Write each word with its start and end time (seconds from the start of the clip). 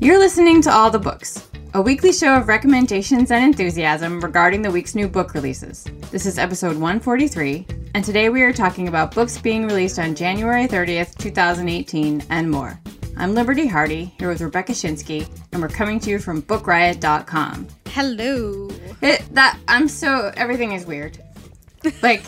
You're 0.00 0.18
listening 0.18 0.62
to 0.62 0.70
All 0.70 0.90
the 0.90 1.00
Books, 1.02 1.48
a 1.74 1.82
weekly 1.82 2.12
show 2.12 2.36
of 2.36 2.46
recommendations 2.46 3.32
and 3.32 3.44
enthusiasm 3.44 4.20
regarding 4.20 4.62
the 4.62 4.70
week's 4.70 4.94
new 4.94 5.08
book 5.08 5.34
releases. 5.34 5.84
This 6.12 6.26
is 6.26 6.38
episode 6.38 6.74
143, 6.74 7.66
and 7.94 8.04
today 8.04 8.28
we 8.28 8.42
are 8.42 8.52
talking 8.52 8.86
about 8.86 9.12
books 9.12 9.36
being 9.38 9.66
released 9.66 9.98
on 9.98 10.14
January 10.14 10.68
30th, 10.68 11.16
2018, 11.18 12.22
and 12.30 12.48
more. 12.48 12.80
I'm 13.16 13.34
Liberty 13.34 13.66
Hardy, 13.66 14.14
here 14.18 14.28
with 14.28 14.40
Rebecca 14.40 14.72
Schinsky, 14.72 15.28
and 15.52 15.60
we're 15.60 15.68
coming 15.68 16.00
to 16.00 16.10
you 16.10 16.18
from 16.18 16.42
BookRiot.com. 16.42 17.68
Hello. 17.86 18.68
It, 19.02 19.22
that 19.34 19.58
I'm 19.68 19.86
so 19.86 20.32
everything 20.36 20.72
is 20.72 20.86
weird. 20.86 21.18
Like 22.02 22.24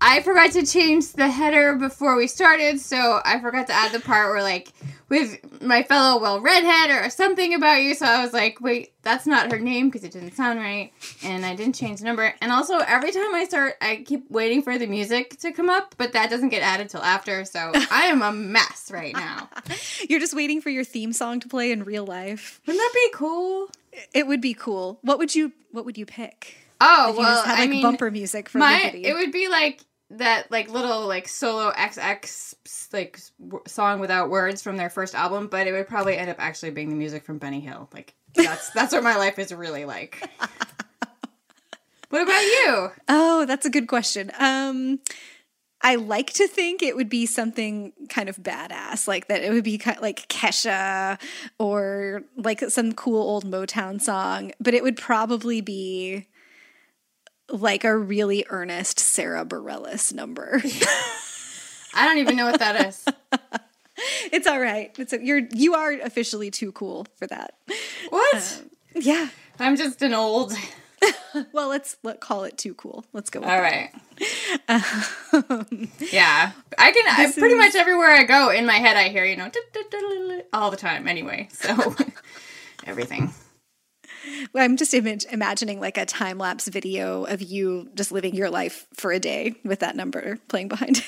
I 0.00 0.20
forgot 0.22 0.52
to 0.52 0.66
change 0.66 1.12
the 1.12 1.28
header 1.28 1.76
before 1.76 2.16
we 2.16 2.26
started, 2.26 2.80
so 2.80 3.20
I 3.24 3.40
forgot 3.40 3.68
to 3.68 3.72
add 3.72 3.92
the 3.92 4.00
part 4.00 4.32
where 4.32 4.42
like 4.42 4.72
with 5.08 5.62
my 5.62 5.82
fellow 5.82 6.20
well 6.20 6.40
redhead 6.40 6.90
or 6.90 7.10
something 7.10 7.54
about 7.54 7.82
you. 7.82 7.94
So 7.94 8.06
I 8.06 8.22
was 8.22 8.32
like, 8.32 8.60
wait, 8.60 8.92
that's 9.02 9.26
not 9.26 9.50
her 9.52 9.58
name 9.58 9.88
because 9.88 10.04
it 10.04 10.12
didn't 10.12 10.32
sound 10.32 10.58
right, 10.58 10.92
and 11.22 11.44
I 11.44 11.54
didn't 11.54 11.74
change 11.74 11.98
the 12.00 12.06
number. 12.06 12.34
And 12.40 12.50
also 12.50 12.78
every 12.78 13.12
time 13.12 13.34
I 13.34 13.44
start, 13.44 13.74
I 13.80 14.02
keep 14.06 14.30
waiting 14.30 14.62
for 14.62 14.78
the 14.78 14.86
music 14.86 15.38
to 15.40 15.52
come 15.52 15.68
up, 15.68 15.94
but 15.98 16.12
that 16.12 16.30
doesn't 16.30 16.48
get 16.48 16.62
added 16.62 16.88
till 16.88 17.02
after. 17.02 17.44
So 17.44 17.72
I 17.74 18.04
am 18.06 18.22
a 18.22 18.32
mess 18.32 18.90
right 18.92 19.14
now. 19.14 19.48
You're 20.08 20.20
just 20.20 20.34
waiting 20.34 20.60
for 20.60 20.70
your 20.70 20.84
theme 20.84 21.12
song 21.12 21.40
to 21.40 21.48
play 21.48 21.70
in 21.70 21.84
real 21.84 22.06
life. 22.06 22.60
Wouldn't 22.66 22.80
that 22.80 22.92
be 22.94 23.10
cool? 23.14 23.68
It 24.12 24.26
would 24.26 24.40
be 24.40 24.54
cool. 24.54 24.98
What 25.02 25.18
would 25.18 25.34
you 25.34 25.52
what 25.70 25.84
would 25.84 25.96
you 25.98 26.06
pick? 26.06 26.56
Oh 26.80 27.14
well, 27.16 27.36
just 27.36 27.46
had 27.46 27.56
I 27.56 27.60
like 27.62 27.70
mean, 27.70 27.82
bumper 27.82 28.10
music 28.10 28.48
for 28.48 28.58
my 28.58 28.82
Liberty. 28.84 29.04
it 29.04 29.14
would 29.14 29.30
be 29.32 29.48
like 29.48 29.80
that 30.18 30.50
like 30.50 30.70
little 30.70 31.06
like 31.06 31.28
solo 31.28 31.70
XX 31.72 32.54
like 32.92 33.20
w- 33.40 33.62
song 33.66 34.00
without 34.00 34.30
words 34.30 34.62
from 34.62 34.76
their 34.76 34.90
first 34.90 35.14
album, 35.14 35.48
but 35.48 35.66
it 35.66 35.72
would 35.72 35.88
probably 35.88 36.16
end 36.16 36.30
up 36.30 36.36
actually 36.38 36.70
being 36.70 36.88
the 36.88 36.96
music 36.96 37.24
from 37.24 37.38
Benny 37.38 37.60
Hill. 37.60 37.88
Like 37.92 38.14
that's 38.34 38.70
that's 38.70 38.92
what 38.92 39.02
my 39.02 39.16
life 39.16 39.38
is 39.38 39.52
really 39.52 39.84
like. 39.84 40.28
what 42.08 42.22
about 42.22 42.42
you? 42.42 42.90
Oh, 43.08 43.44
that's 43.46 43.66
a 43.66 43.70
good 43.70 43.88
question. 43.88 44.30
Um 44.38 45.00
I 45.84 45.96
like 45.96 46.32
to 46.34 46.48
think 46.48 46.82
it 46.82 46.96
would 46.96 47.10
be 47.10 47.26
something 47.26 47.92
kind 48.08 48.30
of 48.30 48.38
badass, 48.38 49.06
like 49.06 49.28
that 49.28 49.42
it 49.42 49.52
would 49.52 49.64
be 49.64 49.76
kind 49.76 50.00
like 50.00 50.26
Kesha 50.28 51.20
or 51.58 52.22
like 52.38 52.60
some 52.70 52.94
cool 52.94 53.20
old 53.20 53.44
Motown 53.44 54.00
song, 54.00 54.52
but 54.58 54.72
it 54.72 54.82
would 54.82 54.96
probably 54.96 55.60
be 55.60 56.26
like 57.54 57.84
a 57.84 57.96
really 57.96 58.44
earnest 58.50 58.98
Sara 58.98 59.44
Bareilles 59.44 60.12
number. 60.12 60.60
I 61.94 62.06
don't 62.06 62.18
even 62.18 62.36
know 62.36 62.46
what 62.46 62.58
that 62.58 62.86
is. 62.86 63.04
it's 64.32 64.46
all 64.46 64.60
right. 64.60 64.94
It's 64.98 65.12
a, 65.12 65.24
you're 65.24 65.42
you 65.52 65.74
are 65.74 65.92
officially 65.92 66.50
too 66.50 66.72
cool 66.72 67.06
for 67.16 67.26
that. 67.28 67.54
What? 68.10 68.60
Um, 68.60 68.70
yeah. 69.02 69.28
I'm 69.60 69.76
just 69.76 70.02
an 70.02 70.14
old. 70.14 70.52
Well, 71.52 71.68
let's 71.68 71.96
let 72.02 72.20
call 72.20 72.44
it 72.44 72.56
too 72.56 72.74
cool. 72.74 73.04
Let's 73.12 73.28
go. 73.28 73.40
With 73.40 73.48
All 73.48 73.60
that. 73.60 73.92
right. 74.68 75.90
yeah, 76.10 76.52
I 76.78 76.92
can. 76.92 77.04
I, 77.06 77.30
pretty 77.30 77.54
is- 77.54 77.58
much 77.58 77.74
everywhere 77.74 78.10
I 78.10 78.24
go 78.24 78.50
in 78.50 78.64
my 78.64 78.74
head, 78.78 78.96
I 78.96 79.10
hear 79.10 79.24
you 79.24 79.36
know 79.36 79.50
all 80.52 80.70
the 80.70 80.76
time. 80.78 81.06
Anyway, 81.06 81.48
so 81.52 81.94
everything. 82.86 83.32
I'm 84.54 84.76
just 84.76 84.92
imag- 84.92 85.32
imagining 85.32 85.80
like 85.80 85.98
a 85.98 86.06
time 86.06 86.38
lapse 86.38 86.68
video 86.68 87.24
of 87.24 87.42
you 87.42 87.90
just 87.94 88.12
living 88.12 88.34
your 88.34 88.50
life 88.50 88.86
for 88.94 89.12
a 89.12 89.18
day 89.18 89.54
with 89.64 89.80
that 89.80 89.96
number 89.96 90.38
playing 90.48 90.68
behind 90.68 90.98
it. 90.98 91.04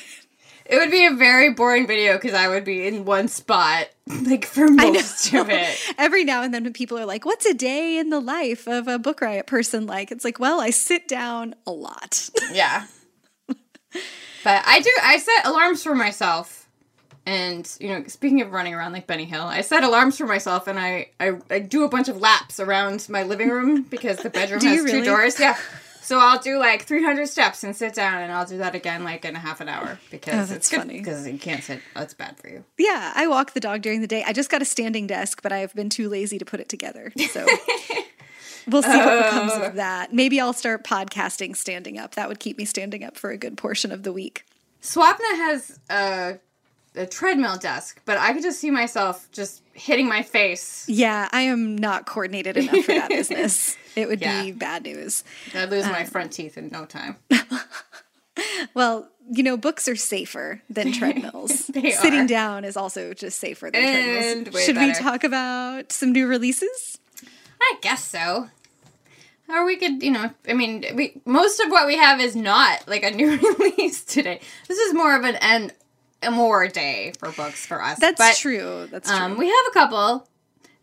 It 0.69 0.79
would 0.79 0.91
be 0.91 1.07
a 1.07 1.13
very 1.13 1.53
boring 1.53 1.87
video 1.87 2.15
because 2.15 2.35
I 2.35 2.49
would 2.49 2.65
be 2.65 2.87
in 2.87 3.05
one 3.05 3.29
spot 3.29 3.89
like 4.09 4.45
for 4.45 4.69
most 4.69 5.33
of 5.33 5.49
it. 5.49 5.79
Every 5.99 6.25
now 6.25 6.43
and 6.43 6.53
then, 6.53 6.65
when 6.65 6.73
people 6.73 6.99
are 6.99 7.07
like, 7.07 7.25
"What's 7.25 7.47
a 7.47 7.55
day 7.55 7.99
in 7.99 8.11
the 8.11 8.19
life 8.19 8.67
of 8.67 8.89
a 8.89 8.99
book 8.99 9.21
riot 9.21 9.47
person 9.47 9.87
like?" 9.87 10.11
It's 10.11 10.25
like, 10.25 10.41
well, 10.41 10.61
I 10.61 10.71
sit 10.71 11.07
down 11.07 11.55
a 11.67 11.71
lot. 11.71 12.31
Yeah. 12.53 12.87
But 14.45 14.63
I 14.65 14.81
do 14.81 14.91
I 15.03 15.19
set 15.19 15.45
alarms 15.45 15.83
for 15.83 15.97
myself. 15.97 16.66
And 17.27 17.69
you 17.81 17.89
know, 17.89 18.05
speaking 18.07 18.41
of 18.41 18.53
running 18.53 18.73
around 18.73 18.93
like 18.93 19.07
Benny 19.09 19.25
Hill, 19.25 19.43
I 19.43 19.61
set 19.63 19.83
alarms 19.83 20.17
for 20.17 20.27
myself 20.27 20.69
and 20.69 20.79
I 20.79 21.09
I, 21.19 21.33
I 21.51 21.59
do 21.59 21.85
a 21.85 21.89
bunch 21.89 22.09
of 22.09 22.21
laps 22.21 22.61
around 22.61 23.09
my 23.09 23.25
living 23.25 23.51
room 23.51 23.83
because 23.83 24.19
the 24.19 24.31
bedroom 24.31 24.61
has 24.63 24.77
you 24.85 24.89
two 24.89 25.05
doors. 25.05 25.39
Yeah. 25.41 25.57
So 26.03 26.21
I'll 26.21 26.39
do 26.39 26.57
like 26.61 26.85
300 26.85 27.27
steps 27.29 27.65
and 27.65 27.75
sit 27.75 27.93
down 27.93 28.23
and 28.23 28.31
I'll 28.31 28.47
do 28.47 28.59
that 28.59 28.77
again 28.77 29.03
like 29.03 29.25
in 29.25 29.35
a 29.35 29.41
half 29.41 29.61
an 29.61 29.69
hour 29.69 29.99
because 30.13 30.53
Oh, 30.53 30.55
it's 30.55 30.71
good 30.71 30.77
funny. 30.79 30.99
because 30.99 31.27
you 31.27 31.37
can't 31.37 31.65
sit. 31.65 31.81
That's 31.97 32.15
bad 32.15 32.37
for 32.39 32.49
you. 32.49 32.63
yeah, 32.79 33.13
I 33.17 33.27
walk 33.27 33.55
the 33.55 33.61
dog 33.61 33.83
during 33.83 34.03
the 34.03 34.07
day. 34.07 34.23
I 34.25 34.33
just 34.33 34.49
got 34.49 34.63
a 34.63 34.65
standing 34.65 35.09
desk, 35.09 35.43
but 35.43 35.51
I've 35.51 35.75
been 35.75 35.91
too 35.91 36.09
lazy 36.09 36.39
to 36.39 36.45
put 36.45 36.61
it 36.61 36.69
together. 36.69 37.13
So 37.33 37.45
we'll 38.69 38.83
see 38.85 38.89
what 38.97 39.25
becomes 39.25 39.53
Oh. 39.55 39.63
of 39.63 39.75
that. 39.75 40.13
Maybe 40.13 40.41
I'll 40.41 40.53
start 40.53 40.85
podcasting 40.85 41.57
standing 41.57 41.99
up. 41.99 42.15
That 42.15 42.29
would 42.29 42.39
keep 42.39 42.57
me 42.57 42.65
standing 42.67 43.03
up 43.03 43.17
for 43.17 43.31
a 43.31 43.37
good 43.37 43.57
portion 43.57 43.91
of 43.91 44.05
the 44.05 44.13
week. 44.13 44.45
Swapna 44.83 45.19
has 45.37 45.81
a, 45.91 46.39
a 46.97 47.07
treadmill 47.07 47.57
desk, 47.59 48.01
but 48.05 48.17
I 48.19 48.33
could 48.33 48.43
just 48.43 48.59
see 48.61 48.71
myself 48.71 49.29
just 49.33 49.63
hitting 49.75 50.09
my 50.09 50.23
face. 50.23 50.85
Yeah, 50.89 51.29
I 51.33 51.43
am 51.43 51.77
not 51.77 52.07
coordinated 52.07 52.57
enough 52.57 52.85
for 52.85 52.93
that 52.95 53.09
business. 53.21 53.77
It 53.95 54.09
would 54.09 54.21
Yeah. 54.21 54.43
be 54.43 54.53
bad 54.53 54.85
news. 54.85 55.25
I'd 55.55 55.71
lose 55.71 55.85
Uh. 55.87 55.91
my 55.91 56.05
front 56.05 56.33
teeth 56.33 56.57
in 56.59 56.69
no 56.69 56.85
time. 56.87 57.17
Well, 58.75 59.09
you 59.33 59.43
know, 59.43 59.57
books 59.57 59.89
are 59.89 59.97
safer 59.97 60.61
than 60.69 60.93
treadmills. 60.99 61.65
Sitting 61.67 61.95
are. 62.21 62.27
down 62.27 62.65
is 62.65 62.77
also 62.77 63.15
just 63.15 63.39
safer 63.41 63.71
than 63.71 63.83
And 63.83 64.45
treadmills. 64.47 64.55
way 64.55 64.65
Should 64.67 64.77
we 64.77 64.93
talk 64.93 65.25
about 65.25 65.91
some 65.93 66.13
new 66.13 66.27
releases? 66.27 66.99
I 67.61 67.75
guess 67.81 68.05
so. 68.05 68.51
Or 69.49 69.65
we 69.65 69.77
could, 69.77 70.03
you 70.03 70.11
know, 70.11 70.31
I 70.47 70.53
mean, 70.53 70.85
we 70.95 71.21
most 71.25 71.61
of 71.61 71.71
what 71.71 71.87
we 71.87 71.97
have 71.97 72.21
is 72.21 72.37
not 72.37 72.87
like 72.87 73.05
a 73.05 73.11
new 73.11 73.39
release 73.59 74.05
today. 74.05 74.41
This 74.69 74.79
is 74.79 74.93
more 74.93 75.17
of 75.17 75.25
an 75.25 75.37
a 75.37 75.71
more 76.31 76.69
day 76.69 77.13
for 77.19 77.31
books 77.33 77.65
for 77.67 77.83
us. 77.83 77.99
That's 77.99 78.19
But, 78.19 78.37
true. 78.37 78.89
That's 78.91 79.09
true. 79.09 79.19
Um, 79.19 79.39
we 79.39 79.47
have 79.47 79.67
a 79.69 79.73
couple. 79.73 80.29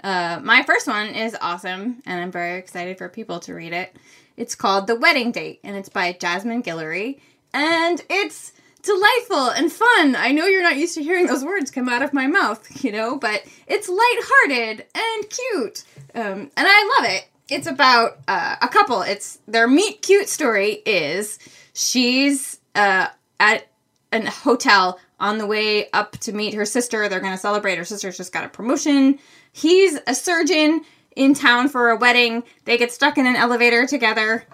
Uh, 0.03 0.39
my 0.43 0.63
first 0.63 0.87
one 0.87 1.07
is 1.07 1.35
awesome, 1.41 2.01
and 2.05 2.21
I'm 2.21 2.31
very 2.31 2.57
excited 2.59 2.97
for 2.97 3.07
people 3.09 3.39
to 3.41 3.53
read 3.53 3.73
it. 3.73 3.95
It's 4.35 4.55
called 4.55 4.87
The 4.87 4.95
Wedding 4.95 5.31
Date, 5.31 5.59
and 5.63 5.75
it's 5.77 5.89
by 5.89 6.11
Jasmine 6.13 6.63
Guillory, 6.63 7.19
and 7.53 8.03
it's 8.09 8.51
delightful 8.81 9.49
and 9.51 9.71
fun. 9.71 10.15
I 10.15 10.31
know 10.31 10.45
you're 10.45 10.63
not 10.63 10.75
used 10.75 10.95
to 10.95 11.03
hearing 11.03 11.27
those 11.27 11.43
words 11.45 11.71
come 11.71 11.87
out 11.87 12.01
of 12.01 12.13
my 12.13 12.27
mouth, 12.27 12.67
you 12.83 12.91
know, 12.91 13.17
but 13.17 13.43
it's 13.67 13.87
lighthearted 13.87 14.85
and 14.93 15.29
cute, 15.29 15.83
um, 16.15 16.51
and 16.57 16.67
I 16.67 16.99
love 16.99 17.11
it. 17.11 17.27
It's 17.49 17.67
about 17.67 18.17
uh, 18.27 18.55
a 18.61 18.67
couple. 18.67 19.01
It's 19.03 19.37
their 19.47 19.67
meet 19.67 20.01
cute 20.01 20.27
story 20.29 20.81
is 20.85 21.39
she's 21.73 22.59
uh, 22.75 23.07
at 23.39 23.67
a 24.13 24.29
hotel 24.29 24.99
on 25.19 25.37
the 25.37 25.47
way 25.47 25.89
up 25.91 26.17
to 26.19 26.33
meet 26.33 26.53
her 26.53 26.65
sister. 26.65 27.07
They're 27.07 27.19
going 27.19 27.33
to 27.33 27.37
celebrate. 27.37 27.77
Her 27.77 27.85
sister's 27.85 28.17
just 28.17 28.33
got 28.33 28.45
a 28.45 28.49
promotion. 28.49 29.19
He's 29.51 29.99
a 30.07 30.13
surgeon 30.13 30.81
in 31.15 31.33
town 31.33 31.69
for 31.69 31.89
a 31.89 31.97
wedding. 31.97 32.43
They 32.65 32.77
get 32.77 32.91
stuck 32.91 33.17
in 33.17 33.25
an 33.25 33.35
elevator 33.35 33.85
together. 33.85 34.45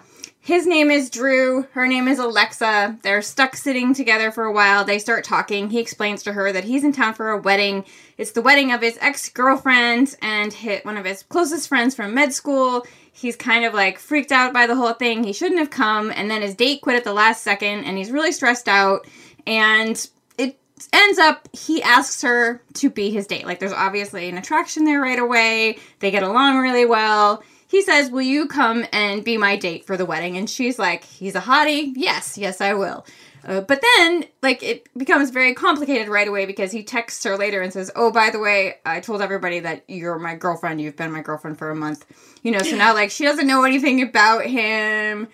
His 0.42 0.66
name 0.66 0.90
is 0.90 1.10
Drew. 1.10 1.66
Her 1.72 1.86
name 1.86 2.08
is 2.08 2.18
Alexa. 2.18 2.98
They're 3.02 3.20
stuck 3.20 3.54
sitting 3.54 3.92
together 3.92 4.32
for 4.32 4.44
a 4.44 4.52
while. 4.52 4.84
They 4.84 4.98
start 4.98 5.22
talking. 5.22 5.68
He 5.68 5.78
explains 5.78 6.22
to 6.22 6.32
her 6.32 6.50
that 6.50 6.64
he's 6.64 6.82
in 6.82 6.92
town 6.92 7.12
for 7.12 7.28
a 7.28 7.38
wedding. 7.38 7.84
It's 8.16 8.32
the 8.32 8.40
wedding 8.40 8.72
of 8.72 8.80
his 8.80 8.96
ex 9.02 9.28
girlfriend 9.28 10.16
and 10.22 10.50
hit 10.50 10.86
one 10.86 10.96
of 10.96 11.04
his 11.04 11.24
closest 11.24 11.68
friends 11.68 11.94
from 11.94 12.14
med 12.14 12.32
school. 12.32 12.86
He's 13.12 13.36
kind 13.36 13.66
of 13.66 13.74
like 13.74 13.98
freaked 13.98 14.32
out 14.32 14.54
by 14.54 14.66
the 14.66 14.74
whole 14.74 14.94
thing. 14.94 15.24
He 15.24 15.34
shouldn't 15.34 15.60
have 15.60 15.68
come. 15.68 16.10
And 16.10 16.30
then 16.30 16.40
his 16.40 16.54
date 16.54 16.80
quit 16.80 16.96
at 16.96 17.04
the 17.04 17.12
last 17.12 17.42
second 17.42 17.84
and 17.84 17.98
he's 17.98 18.10
really 18.10 18.32
stressed 18.32 18.66
out. 18.66 19.06
And 19.46 20.08
it 20.38 20.58
ends 20.92 21.18
up 21.18 21.48
he 21.52 21.82
asks 21.82 22.22
her 22.22 22.62
to 22.74 22.90
be 22.90 23.10
his 23.10 23.26
date. 23.26 23.46
Like 23.46 23.58
there's 23.60 23.72
obviously 23.72 24.28
an 24.28 24.38
attraction 24.38 24.84
there 24.84 25.00
right 25.00 25.18
away. 25.18 25.78
They 26.00 26.10
get 26.10 26.22
along 26.22 26.58
really 26.58 26.86
well. 26.86 27.42
he 27.68 27.82
says, 27.82 28.10
Will 28.10 28.22
you 28.22 28.46
come 28.48 28.84
and 28.92 29.24
be 29.24 29.36
my 29.36 29.56
date 29.56 29.86
for 29.86 29.96
the 29.96 30.06
wedding? 30.06 30.36
And 30.36 30.48
she's 30.48 30.78
like, 30.78 31.04
He's 31.04 31.34
a 31.34 31.40
hottie. 31.40 31.92
Yes, 31.96 32.36
yes, 32.36 32.60
I 32.60 32.74
will. 32.74 33.04
Uh, 33.42 33.62
but 33.62 33.80
then, 33.96 34.24
like, 34.42 34.62
it 34.62 34.86
becomes 34.98 35.30
very 35.30 35.54
complicated 35.54 36.08
right 36.08 36.28
away 36.28 36.44
because 36.44 36.70
he 36.72 36.82
texts 36.82 37.24
her 37.24 37.38
later 37.38 37.62
and 37.62 37.72
says, 37.72 37.90
Oh, 37.96 38.10
by 38.10 38.28
the 38.30 38.38
way, 38.38 38.74
I 38.84 39.00
told 39.00 39.22
everybody 39.22 39.60
that 39.60 39.84
you're 39.88 40.18
my 40.18 40.34
girlfriend. 40.34 40.80
You've 40.80 40.96
been 40.96 41.10
my 41.12 41.22
girlfriend 41.22 41.58
for 41.58 41.70
a 41.70 41.74
month. 41.74 42.04
You 42.42 42.50
know, 42.52 42.58
so 42.58 42.76
now, 42.76 42.92
like, 42.92 43.10
she 43.10 43.24
doesn't 43.24 43.46
know 43.46 43.64
anything 43.64 44.02
about 44.02 44.44
him. 44.44 45.28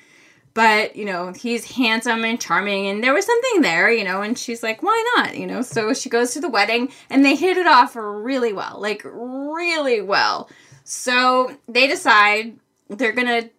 But, 0.57 0.97
you 0.97 1.05
know, 1.05 1.33
he's 1.33 1.71
handsome 1.77 2.25
and 2.25 2.41
charming, 2.41 2.87
and 2.87 3.05
there 3.05 3.13
was 3.13 3.27
something 3.27 3.61
there, 3.61 3.91
you 3.91 4.05
know, 4.05 4.23
and 4.23 4.39
she's 4.39 4.63
like, 4.63 4.83
why 4.83 5.05
not? 5.17 5.37
You 5.37 5.47
know, 5.47 5.61
so 5.61 5.93
she 5.93 6.09
goes 6.09 6.33
to 6.33 6.41
the 6.41 6.49
wedding, 6.49 6.91
and 7.11 7.23
they 7.23 7.37
hit 7.37 7.59
it 7.59 7.67
off 7.67 7.95
really 7.95 8.55
well. 8.55 8.81
Like, 8.81 9.03
really 9.05 10.01
well. 10.01 10.49
So 10.83 11.55
they 11.69 11.87
decide 11.87 12.57
they're 12.89 13.13
gonna 13.13 13.51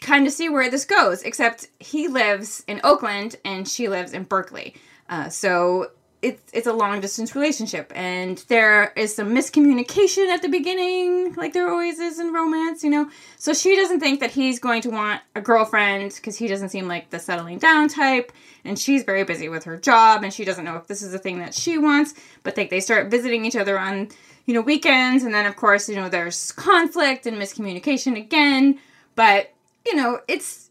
kind 0.00 0.28
of 0.28 0.32
see 0.32 0.48
where 0.48 0.70
this 0.70 0.84
goes, 0.84 1.22
except 1.22 1.66
he 1.80 2.06
lives 2.06 2.62
in 2.68 2.80
Oakland 2.84 3.34
and 3.44 3.66
she 3.66 3.88
lives 3.88 4.12
in 4.12 4.22
Berkeley. 4.22 4.76
Uh, 5.08 5.28
so 5.30 5.90
it's 6.24 6.50
it's 6.54 6.66
a 6.66 6.72
long 6.72 7.02
distance 7.02 7.34
relationship, 7.34 7.92
and 7.94 8.38
there 8.48 8.94
is 8.96 9.14
some 9.14 9.34
miscommunication 9.34 10.28
at 10.28 10.40
the 10.40 10.48
beginning, 10.48 11.34
like 11.34 11.52
there 11.52 11.68
always 11.68 11.98
is 11.98 12.18
in 12.18 12.32
romance, 12.32 12.82
you 12.82 12.88
know. 12.88 13.10
So 13.36 13.52
she 13.52 13.76
doesn't 13.76 14.00
think 14.00 14.20
that 14.20 14.30
he's 14.30 14.58
going 14.58 14.80
to 14.82 14.90
want 14.90 15.20
a 15.36 15.42
girlfriend 15.42 16.14
because 16.14 16.38
he 16.38 16.48
doesn't 16.48 16.70
seem 16.70 16.88
like 16.88 17.10
the 17.10 17.18
settling 17.18 17.58
down 17.58 17.88
type, 17.88 18.32
and 18.64 18.78
she's 18.78 19.02
very 19.02 19.22
busy 19.24 19.50
with 19.50 19.64
her 19.64 19.76
job, 19.76 20.24
and 20.24 20.32
she 20.32 20.46
doesn't 20.46 20.64
know 20.64 20.76
if 20.76 20.86
this 20.86 21.02
is 21.02 21.12
a 21.12 21.18
thing 21.18 21.40
that 21.40 21.54
she 21.54 21.76
wants. 21.76 22.14
But 22.42 22.54
they 22.54 22.68
they 22.68 22.80
start 22.80 23.10
visiting 23.10 23.44
each 23.44 23.56
other 23.56 23.78
on 23.78 24.08
you 24.46 24.54
know 24.54 24.62
weekends, 24.62 25.24
and 25.24 25.34
then 25.34 25.44
of 25.44 25.56
course 25.56 25.90
you 25.90 25.96
know 25.96 26.08
there's 26.08 26.52
conflict 26.52 27.26
and 27.26 27.36
miscommunication 27.36 28.16
again. 28.16 28.78
But 29.14 29.52
you 29.84 29.94
know 29.94 30.20
it's 30.26 30.70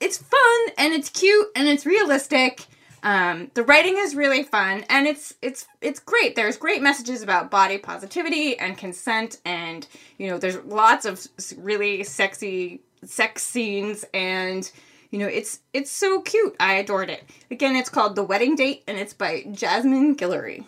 it's 0.00 0.16
fun 0.16 0.60
and 0.78 0.94
it's 0.94 1.10
cute 1.10 1.48
and 1.54 1.68
it's 1.68 1.84
realistic 1.84 2.66
um, 3.04 3.50
the 3.52 3.62
writing 3.62 3.96
is 3.98 4.16
really 4.16 4.42
fun 4.42 4.84
and 4.88 5.06
it's 5.06 5.34
it's 5.42 5.66
it's 5.82 6.00
great. 6.00 6.34
There's 6.34 6.56
great 6.56 6.82
messages 6.82 7.22
about 7.22 7.50
body 7.50 7.76
positivity 7.76 8.58
and 8.58 8.76
consent, 8.76 9.38
and 9.44 9.86
you 10.18 10.28
know, 10.28 10.38
there's 10.38 10.56
lots 10.64 11.04
of 11.04 11.24
really 11.58 12.02
sexy 12.02 12.80
sex 13.04 13.42
scenes, 13.42 14.06
and 14.14 14.68
you 15.10 15.18
know, 15.18 15.26
it's 15.26 15.60
it's 15.74 15.90
so 15.90 16.22
cute. 16.22 16.56
I 16.58 16.74
adored 16.74 17.10
it. 17.10 17.24
Again, 17.50 17.76
it's 17.76 17.90
called 17.90 18.16
The 18.16 18.24
Wedding 18.24 18.56
Date, 18.56 18.82
and 18.88 18.98
it's 18.98 19.12
by 19.12 19.44
Jasmine 19.52 20.16
Guillory. 20.16 20.64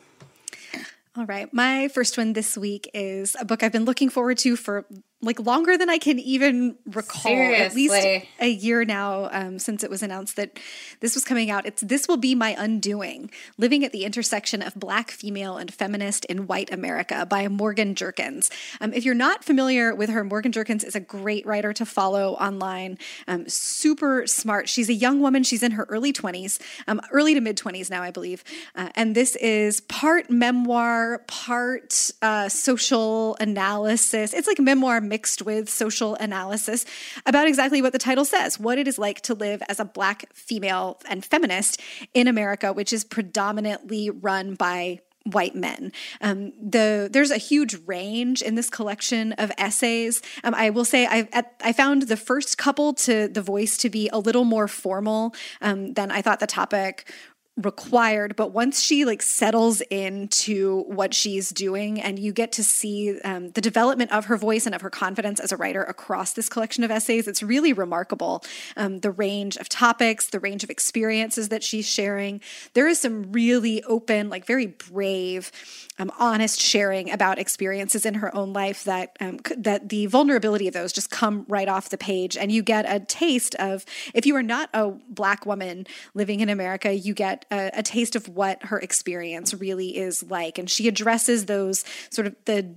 All 1.16 1.24
right. 1.24 1.52
My 1.54 1.88
first 1.88 2.18
one 2.18 2.34
this 2.34 2.58
week 2.58 2.90
is 2.92 3.34
a 3.40 3.46
book 3.46 3.62
I've 3.62 3.72
been 3.72 3.86
looking 3.86 4.10
forward 4.10 4.36
to 4.38 4.54
for 4.54 4.84
like 5.22 5.40
longer 5.40 5.78
than 5.78 5.88
I 5.88 5.96
can 5.96 6.18
even 6.18 6.76
recall. 6.84 7.22
Seriously. 7.22 7.64
At 7.64 7.74
least 7.74 8.26
a 8.38 8.48
year 8.48 8.84
now 8.84 9.30
um, 9.32 9.58
since 9.58 9.82
it 9.82 9.88
was 9.88 10.02
announced 10.02 10.36
that 10.36 10.58
this 11.00 11.14
was 11.14 11.24
coming 11.24 11.50
out. 11.50 11.64
It's 11.64 11.80
This 11.80 12.06
Will 12.06 12.18
Be 12.18 12.34
My 12.34 12.54
Undoing 12.58 13.30
Living 13.56 13.82
at 13.82 13.92
the 13.92 14.04
Intersection 14.04 14.60
of 14.60 14.74
Black, 14.74 15.10
Female, 15.10 15.56
and 15.56 15.72
Feminist 15.72 16.26
in 16.26 16.46
White 16.46 16.70
America 16.70 17.24
by 17.24 17.48
Morgan 17.48 17.94
Jerkins. 17.94 18.50
Um, 18.80 18.92
if 18.92 19.06
you're 19.06 19.14
not 19.14 19.42
familiar 19.42 19.94
with 19.94 20.10
her, 20.10 20.22
Morgan 20.22 20.52
Jerkins 20.52 20.84
is 20.84 20.94
a 20.94 21.00
great 21.00 21.46
writer 21.46 21.72
to 21.72 21.86
follow 21.86 22.34
online. 22.34 22.98
Um, 23.26 23.48
super 23.48 24.26
smart. 24.26 24.68
She's 24.68 24.90
a 24.90 24.94
young 24.94 25.20
woman. 25.22 25.44
She's 25.44 25.62
in 25.62 25.72
her 25.72 25.86
early 25.88 26.12
20s, 26.12 26.60
um, 26.86 27.00
early 27.10 27.32
to 27.32 27.40
mid 27.40 27.56
20s 27.56 27.90
now, 27.90 28.02
I 28.02 28.10
believe. 28.10 28.44
Uh, 28.74 28.90
and 28.94 29.14
this 29.14 29.34
is 29.36 29.80
part 29.80 30.28
memoir, 30.28 31.24
part 31.26 32.10
uh, 32.20 32.50
social 32.50 33.34
analysis. 33.40 34.34
It's 34.34 34.46
like 34.46 34.58
memoir 34.58 35.00
mixed 35.08 35.42
with 35.42 35.68
social 35.68 36.14
analysis 36.16 36.84
about 37.24 37.46
exactly 37.46 37.80
what 37.82 37.92
the 37.92 37.98
title 37.98 38.24
says 38.24 38.58
what 38.58 38.78
it 38.78 38.88
is 38.88 38.98
like 38.98 39.20
to 39.22 39.34
live 39.34 39.62
as 39.68 39.80
a 39.80 39.84
black 39.84 40.32
female 40.32 41.00
and 41.08 41.24
feminist 41.24 41.80
in 42.14 42.28
America, 42.28 42.72
which 42.72 42.92
is 42.92 43.04
predominantly 43.04 44.10
run 44.10 44.54
by 44.54 45.00
white 45.24 45.56
men. 45.56 45.92
Um, 46.20 46.52
the 46.60 47.08
there's 47.12 47.30
a 47.30 47.36
huge 47.36 47.76
range 47.86 48.42
in 48.42 48.54
this 48.54 48.70
collection 48.70 49.32
of 49.34 49.50
essays. 49.58 50.22
Um, 50.44 50.54
I 50.54 50.70
will 50.70 50.84
say 50.84 51.06
I 51.06 51.28
I 51.60 51.72
found 51.72 52.02
the 52.02 52.16
first 52.16 52.58
couple 52.58 52.94
to 52.94 53.28
the 53.28 53.42
voice 53.42 53.76
to 53.78 53.90
be 53.90 54.08
a 54.12 54.18
little 54.18 54.44
more 54.44 54.68
formal 54.68 55.34
um, 55.60 55.94
than 55.94 56.10
I 56.10 56.22
thought 56.22 56.40
the 56.40 56.46
topic 56.46 57.12
required 57.56 58.36
but 58.36 58.52
once 58.52 58.82
she 58.82 59.06
like 59.06 59.22
settles 59.22 59.80
into 59.82 60.82
what 60.88 61.14
she's 61.14 61.48
doing 61.50 61.98
and 62.00 62.18
you 62.18 62.32
get 62.32 62.52
to 62.52 62.62
see 62.62 63.18
um, 63.20 63.50
the 63.52 63.62
development 63.62 64.12
of 64.12 64.26
her 64.26 64.36
voice 64.36 64.66
and 64.66 64.74
of 64.74 64.82
her 64.82 64.90
confidence 64.90 65.40
as 65.40 65.52
a 65.52 65.56
writer 65.56 65.82
across 65.82 66.34
this 66.34 66.50
collection 66.50 66.84
of 66.84 66.90
essays 66.90 67.26
it's 67.26 67.42
really 67.42 67.72
remarkable. 67.72 68.44
Um, 68.76 68.98
the 68.98 69.10
range 69.10 69.56
of 69.56 69.68
topics 69.68 70.28
the 70.28 70.40
range 70.40 70.64
of 70.64 70.70
experiences 70.70 71.48
that 71.48 71.62
she's 71.62 71.88
sharing. 71.88 72.40
There 72.74 72.86
is 72.86 73.00
some 73.00 73.32
really 73.32 73.82
open 73.84 74.28
like 74.28 74.44
very 74.44 74.66
brave 74.66 75.50
um, 75.98 76.12
honest 76.18 76.60
sharing 76.60 77.10
about 77.10 77.38
experiences 77.38 78.04
in 78.04 78.14
her 78.14 78.34
own 78.36 78.52
life 78.52 78.84
that 78.84 79.16
um, 79.20 79.38
that 79.56 79.88
the 79.88 80.06
vulnerability 80.06 80.68
of 80.68 80.74
those 80.74 80.92
just 80.92 81.10
come 81.10 81.46
right 81.48 81.68
off 81.68 81.88
the 81.88 81.98
page. 81.98 82.36
And 82.36 82.52
you 82.52 82.62
get 82.62 82.84
a 82.86 83.00
taste 83.00 83.54
of 83.54 83.84
if 84.12 84.26
you 84.26 84.36
are 84.36 84.42
not 84.42 84.68
a 84.74 84.90
black 85.08 85.46
woman 85.46 85.86
living 86.14 86.40
in 86.40 86.48
america 86.48 86.92
you 86.92 87.14
get 87.14 87.45
a, 87.50 87.70
a 87.74 87.82
taste 87.82 88.16
of 88.16 88.28
what 88.28 88.64
her 88.64 88.78
experience 88.78 89.54
really 89.54 89.96
is 89.96 90.22
like. 90.22 90.58
And 90.58 90.68
she 90.68 90.88
addresses 90.88 91.46
those 91.46 91.84
sort 92.10 92.26
of 92.26 92.36
the 92.44 92.74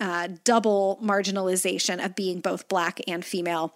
uh, 0.00 0.28
double 0.44 0.98
marginalization 1.02 2.04
of 2.04 2.14
being 2.14 2.40
both 2.40 2.68
black 2.68 3.00
and 3.06 3.24
female 3.24 3.74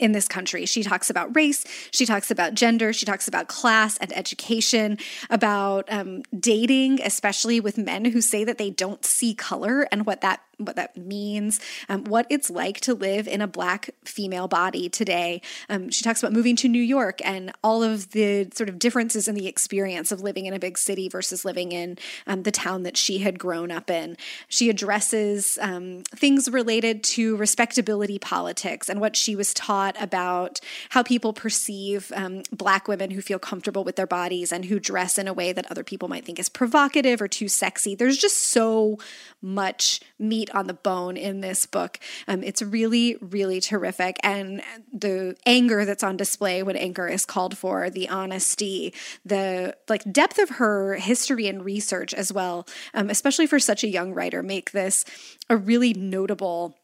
in 0.00 0.12
this 0.12 0.26
country. 0.26 0.66
She 0.66 0.82
talks 0.82 1.10
about 1.10 1.34
race, 1.36 1.64
she 1.92 2.06
talks 2.06 2.30
about 2.30 2.54
gender, 2.54 2.92
she 2.92 3.06
talks 3.06 3.28
about 3.28 3.48
class 3.48 3.96
and 3.98 4.16
education, 4.16 4.98
about 5.30 5.86
um, 5.88 6.22
dating, 6.38 7.00
especially 7.02 7.60
with 7.60 7.78
men 7.78 8.06
who 8.06 8.20
say 8.20 8.44
that 8.44 8.58
they 8.58 8.70
don't 8.70 9.04
see 9.04 9.34
color 9.34 9.86
and 9.92 10.06
what 10.06 10.20
that 10.22 10.40
what 10.58 10.76
that 10.76 10.96
means, 10.96 11.60
um, 11.88 12.04
what 12.04 12.26
it's 12.30 12.50
like 12.50 12.80
to 12.80 12.94
live 12.94 13.26
in 13.28 13.40
a 13.40 13.46
black 13.46 13.90
female 14.04 14.48
body 14.48 14.88
today. 14.88 15.40
Um, 15.68 15.90
she 15.90 16.04
talks 16.04 16.22
about 16.22 16.32
moving 16.32 16.56
to 16.56 16.68
New 16.68 16.82
York 16.82 17.20
and 17.24 17.52
all 17.62 17.82
of 17.82 18.10
the 18.10 18.48
sort 18.54 18.68
of 18.68 18.78
differences 18.78 19.28
in 19.28 19.34
the 19.34 19.46
experience 19.46 20.12
of 20.12 20.20
living 20.20 20.46
in 20.46 20.54
a 20.54 20.58
big 20.58 20.78
city 20.78 21.08
versus 21.08 21.44
living 21.44 21.72
in 21.72 21.98
um, 22.26 22.42
the 22.42 22.50
town 22.50 22.82
that 22.84 22.96
she 22.96 23.18
had 23.18 23.38
grown 23.38 23.70
up 23.70 23.90
in. 23.90 24.16
She 24.48 24.70
addresses 24.70 25.58
um, 25.60 26.02
things 26.14 26.50
related 26.50 27.02
to 27.04 27.36
respectability 27.36 28.18
politics 28.18 28.88
and 28.88 29.00
what 29.00 29.16
she 29.16 29.36
was 29.36 29.54
taught 29.54 30.00
about 30.00 30.60
how 30.90 31.02
people 31.02 31.32
perceive 31.32 32.12
um, 32.14 32.42
black 32.52 32.88
women 32.88 33.10
who 33.10 33.20
feel 33.20 33.38
comfortable 33.38 33.84
with 33.84 33.96
their 33.96 34.06
bodies 34.06 34.52
and 34.52 34.64
who 34.66 34.78
dress 34.78 35.18
in 35.18 35.28
a 35.28 35.32
way 35.32 35.52
that 35.52 35.70
other 35.70 35.84
people 35.84 36.08
might 36.08 36.24
think 36.24 36.38
is 36.38 36.48
provocative 36.48 37.20
or 37.20 37.28
too 37.28 37.48
sexy. 37.48 37.94
There's 37.94 38.18
just 38.18 38.38
so 38.38 38.98
much 39.42 40.00
meat 40.18 40.43
meat 40.44 40.54
on 40.54 40.66
the 40.66 40.74
bone 40.74 41.16
in 41.16 41.40
this 41.40 41.66
book. 41.66 41.98
Um, 42.28 42.42
it's 42.42 42.62
really, 42.62 43.16
really 43.20 43.60
terrific. 43.60 44.16
And 44.22 44.62
the 44.92 45.36
anger 45.46 45.84
that's 45.84 46.02
on 46.02 46.16
display 46.16 46.62
when 46.62 46.76
anger 46.76 47.06
is 47.08 47.24
called 47.24 47.56
for, 47.56 47.90
the 47.90 48.08
honesty, 48.08 48.92
the 49.24 49.76
like 49.88 50.10
depth 50.10 50.38
of 50.38 50.50
her 50.50 50.96
history 50.96 51.48
and 51.48 51.64
research 51.64 52.12
as 52.14 52.32
well, 52.32 52.66
um, 52.92 53.10
especially 53.10 53.46
for 53.46 53.58
such 53.58 53.84
a 53.84 53.88
young 53.88 54.12
writer, 54.12 54.42
make 54.42 54.72
this 54.72 55.04
a 55.48 55.56
really 55.56 55.94
notable 55.94 56.76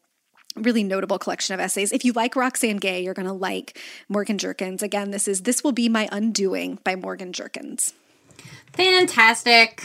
really 0.57 0.83
notable 0.83 1.17
collection 1.17 1.53
of 1.53 1.61
essays. 1.61 1.93
If 1.93 2.03
you 2.03 2.11
like 2.11 2.35
Roxane 2.35 2.75
Gay, 2.75 3.01
you're 3.01 3.13
going 3.13 3.25
to 3.25 3.31
like 3.31 3.79
Morgan 4.09 4.37
Jerkins. 4.37 4.83
Again, 4.83 5.11
this 5.11 5.25
is 5.25 5.43
This 5.43 5.63
Will 5.63 5.71
Be 5.71 5.87
My 5.87 6.09
Undoing 6.11 6.77
by 6.83 6.97
Morgan 6.97 7.31
Jerkins. 7.31 7.93
Fantastic. 8.73 9.83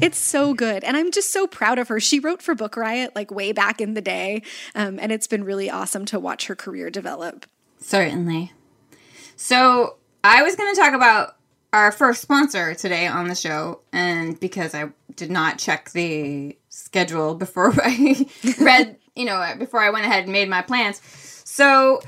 It's 0.00 0.18
so 0.18 0.54
good. 0.54 0.84
And 0.84 0.96
I'm 0.96 1.10
just 1.10 1.32
so 1.32 1.46
proud 1.46 1.78
of 1.78 1.88
her. 1.88 1.98
She 1.98 2.20
wrote 2.20 2.40
for 2.40 2.54
Book 2.54 2.76
Riot 2.76 3.14
like 3.16 3.30
way 3.30 3.52
back 3.52 3.80
in 3.80 3.94
the 3.94 4.00
day. 4.00 4.42
Um, 4.74 4.98
and 5.00 5.10
it's 5.10 5.26
been 5.26 5.44
really 5.44 5.68
awesome 5.68 6.04
to 6.06 6.20
watch 6.20 6.46
her 6.46 6.54
career 6.54 6.88
develop. 6.88 7.46
Certainly. 7.78 8.52
So 9.36 9.96
I 10.22 10.42
was 10.42 10.54
going 10.54 10.74
to 10.74 10.80
talk 10.80 10.94
about 10.94 11.36
our 11.72 11.90
first 11.92 12.22
sponsor 12.22 12.74
today 12.74 13.06
on 13.06 13.28
the 13.28 13.34
show. 13.34 13.80
And 13.92 14.38
because 14.38 14.74
I 14.74 14.90
did 15.16 15.30
not 15.30 15.58
check 15.58 15.90
the 15.90 16.56
schedule 16.68 17.34
before 17.34 17.72
I 17.82 18.26
read, 18.60 18.96
you 19.16 19.24
know, 19.24 19.44
before 19.58 19.80
I 19.80 19.90
went 19.90 20.06
ahead 20.06 20.24
and 20.24 20.32
made 20.32 20.48
my 20.48 20.62
plans. 20.62 21.00
So 21.44 22.00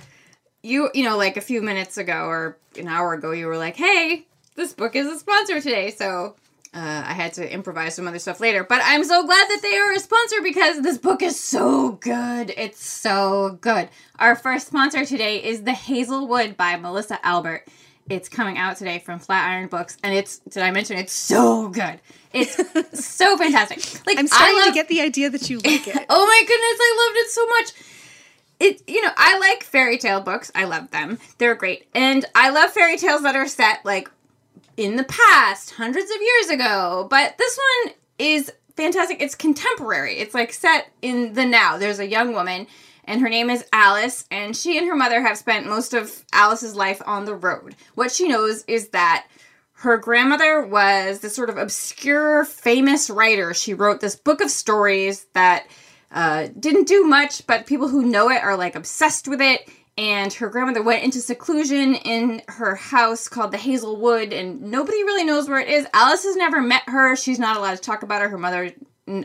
you, 0.62 0.90
you 0.94 1.04
know, 1.04 1.16
like 1.16 1.36
a 1.36 1.40
few 1.40 1.60
minutes 1.60 1.98
ago 1.98 2.26
or 2.26 2.56
an 2.78 2.86
hour 2.86 3.14
ago, 3.14 3.32
you 3.32 3.46
were 3.46 3.56
like, 3.56 3.76
hey, 3.76 4.26
this 4.60 4.74
book 4.74 4.94
is 4.94 5.06
a 5.06 5.18
sponsor 5.18 5.60
today. 5.60 5.90
So 5.90 6.36
uh, 6.74 7.02
I 7.06 7.14
had 7.14 7.32
to 7.34 7.52
improvise 7.52 7.94
some 7.94 8.06
other 8.06 8.18
stuff 8.18 8.40
later, 8.40 8.62
but 8.62 8.80
I'm 8.84 9.02
so 9.04 9.24
glad 9.24 9.48
that 9.48 9.60
they 9.62 9.74
are 9.76 9.92
a 9.92 9.98
sponsor 9.98 10.36
because 10.42 10.82
this 10.82 10.98
book 10.98 11.22
is 11.22 11.40
so 11.40 11.92
good. 11.92 12.52
It's 12.56 12.84
so 12.84 13.58
good. 13.62 13.88
Our 14.18 14.36
first 14.36 14.66
sponsor 14.68 15.04
today 15.06 15.42
is 15.42 15.62
The 15.62 15.72
Hazel 15.72 16.28
Wood 16.28 16.56
by 16.58 16.76
Melissa 16.76 17.18
Albert. 17.26 17.66
It's 18.10 18.28
coming 18.28 18.58
out 18.58 18.76
today 18.76 18.98
from 18.98 19.18
Flatiron 19.18 19.68
Books, 19.68 19.96
and 20.02 20.12
it's 20.14 20.38
did 20.40 20.62
I 20.62 20.72
mention 20.72 20.98
it's 20.98 21.12
so 21.12 21.68
good? 21.68 22.00
It's 22.32 22.54
so 23.16 23.36
fantastic. 23.38 24.06
Like 24.06 24.18
I'm 24.18 24.26
starting 24.26 24.56
love, 24.56 24.66
to 24.66 24.72
get 24.72 24.88
the 24.88 25.00
idea 25.00 25.30
that 25.30 25.48
you 25.48 25.56
like 25.58 25.88
it. 25.88 26.06
oh 26.08 26.26
my 26.26 26.40
goodness, 26.46 26.78
I 26.80 27.06
loved 27.06 27.18
it 27.18 27.30
so 27.30 27.46
much. 27.46 27.72
it 28.60 28.82
you 28.88 29.00
know 29.02 29.10
i 29.16 29.38
like 29.38 29.62
fairy 29.62 29.96
tale 29.96 30.20
books 30.20 30.52
i 30.54 30.64
love 30.64 30.90
them 30.90 31.18
they're 31.38 31.54
great 31.54 31.86
and 31.94 32.26
i 32.34 32.50
love 32.50 32.70
fairy 32.70 32.98
tales 32.98 33.22
that 33.22 33.34
are 33.34 33.48
set 33.48 33.82
like 33.86 34.10
in 34.80 34.96
the 34.96 35.04
past 35.04 35.72
hundreds 35.72 36.10
of 36.10 36.16
years 36.20 36.50
ago 36.50 37.06
but 37.10 37.36
this 37.38 37.58
one 37.84 37.94
is 38.18 38.52
fantastic. 38.76 39.20
It's 39.20 39.34
contemporary. 39.34 40.18
It's 40.18 40.34
like 40.34 40.52
set 40.52 40.90
in 41.02 41.34
the 41.34 41.44
now. 41.44 41.76
There's 41.76 41.98
a 41.98 42.06
young 42.06 42.32
woman 42.32 42.66
and 43.04 43.20
her 43.20 43.28
name 43.28 43.50
is 43.50 43.64
alice 43.72 44.24
and 44.30 44.56
she 44.56 44.78
and 44.78 44.86
her 44.86 44.96
mother 44.96 45.20
have 45.22 45.38
spent 45.38 45.66
most 45.66 45.94
of 45.94 46.24
alice's 46.32 46.74
life 46.74 47.02
on 47.06 47.24
the 47.24 47.34
road. 47.34 47.76
What 47.94 48.12
she 48.12 48.28
knows 48.28 48.64
is 48.64 48.88
that 48.88 49.26
her 49.72 49.96
grandmother 49.96 50.66
was 50.66 51.20
this 51.20 51.34
sort 51.34 51.50
of 51.50 51.56
obscure 51.56 52.44
famous 52.44 53.10
writer. 53.10 53.54
She 53.54 53.74
wrote 53.74 54.00
this 54.00 54.16
book 54.16 54.40
of 54.40 54.50
stories 54.50 55.26
that 55.32 55.66
uh, 56.12 56.48
didn't 56.58 56.88
do 56.88 57.04
much, 57.04 57.46
but 57.46 57.66
people 57.66 57.88
who 57.88 58.04
know 58.04 58.30
it 58.30 58.42
are 58.42 58.56
like 58.56 58.74
obsessed 58.74 59.28
with 59.28 59.40
it. 59.40 59.68
And 60.00 60.32
her 60.32 60.48
grandmother 60.48 60.82
went 60.82 61.04
into 61.04 61.20
seclusion 61.20 61.94
in 61.94 62.40
her 62.48 62.74
house 62.74 63.28
called 63.28 63.52
the 63.52 63.58
Hazel 63.58 63.96
Wood, 63.96 64.32
and 64.32 64.62
nobody 64.62 64.96
really 65.02 65.24
knows 65.24 65.46
where 65.46 65.60
it 65.60 65.68
is. 65.68 65.86
Alice 65.92 66.24
has 66.24 66.36
never 66.36 66.62
met 66.62 66.84
her. 66.86 67.14
She's 67.16 67.38
not 67.38 67.58
allowed 67.58 67.74
to 67.74 67.82
talk 67.82 68.02
about 68.02 68.22
her. 68.22 68.30
Her 68.30 68.38
mother 68.38 68.72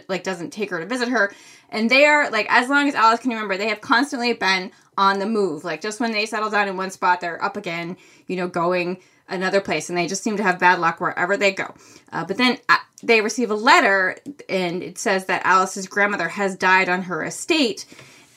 like 0.10 0.24
doesn't 0.24 0.52
take 0.52 0.72
her 0.72 0.80
to 0.82 0.86
visit 0.86 1.08
her. 1.08 1.34
And 1.70 1.90
they 1.90 2.06
are 2.06 2.30
like 2.30 2.48
as 2.50 2.68
long 2.68 2.90
as 2.90 2.96
Alice 2.96 3.22
can 3.22 3.30
remember, 3.32 3.56
they 3.56 3.70
have 3.70 3.80
constantly 3.80 4.34
been 4.34 4.70
on 4.98 5.20
the 5.20 5.26
move. 5.26 5.64
Like 5.64 5.80
just 5.80 6.02
when 6.02 6.12
they 6.12 6.26
settle 6.26 6.50
down 6.50 6.68
in 6.68 6.76
one 6.76 6.92
spot, 6.92 7.22
they're 7.22 7.42
up 7.42 7.56
again, 7.56 7.96
you 8.28 8.36
know, 8.36 8.50
going 8.50 8.98
another 9.30 9.62
place 9.62 9.88
and 9.88 9.98
they 9.98 10.08
just 10.08 10.24
seem 10.24 10.36
to 10.36 10.44
have 10.44 10.60
bad 10.60 10.80
luck 10.80 11.00
wherever 11.00 11.38
they 11.38 11.54
go. 11.54 11.74
Uh, 12.12 12.26
but 12.26 12.36
then 12.36 12.58
uh, 12.68 12.76
they 13.02 13.22
receive 13.22 13.50
a 13.50 13.56
letter 13.56 14.18
and 14.50 14.84
it 14.84 14.98
says 14.98 15.28
that 15.28 15.46
Alice's 15.46 15.88
grandmother 15.88 16.28
has 16.28 16.58
died 16.58 16.90
on 16.90 17.04
her 17.04 17.24
estate. 17.24 17.86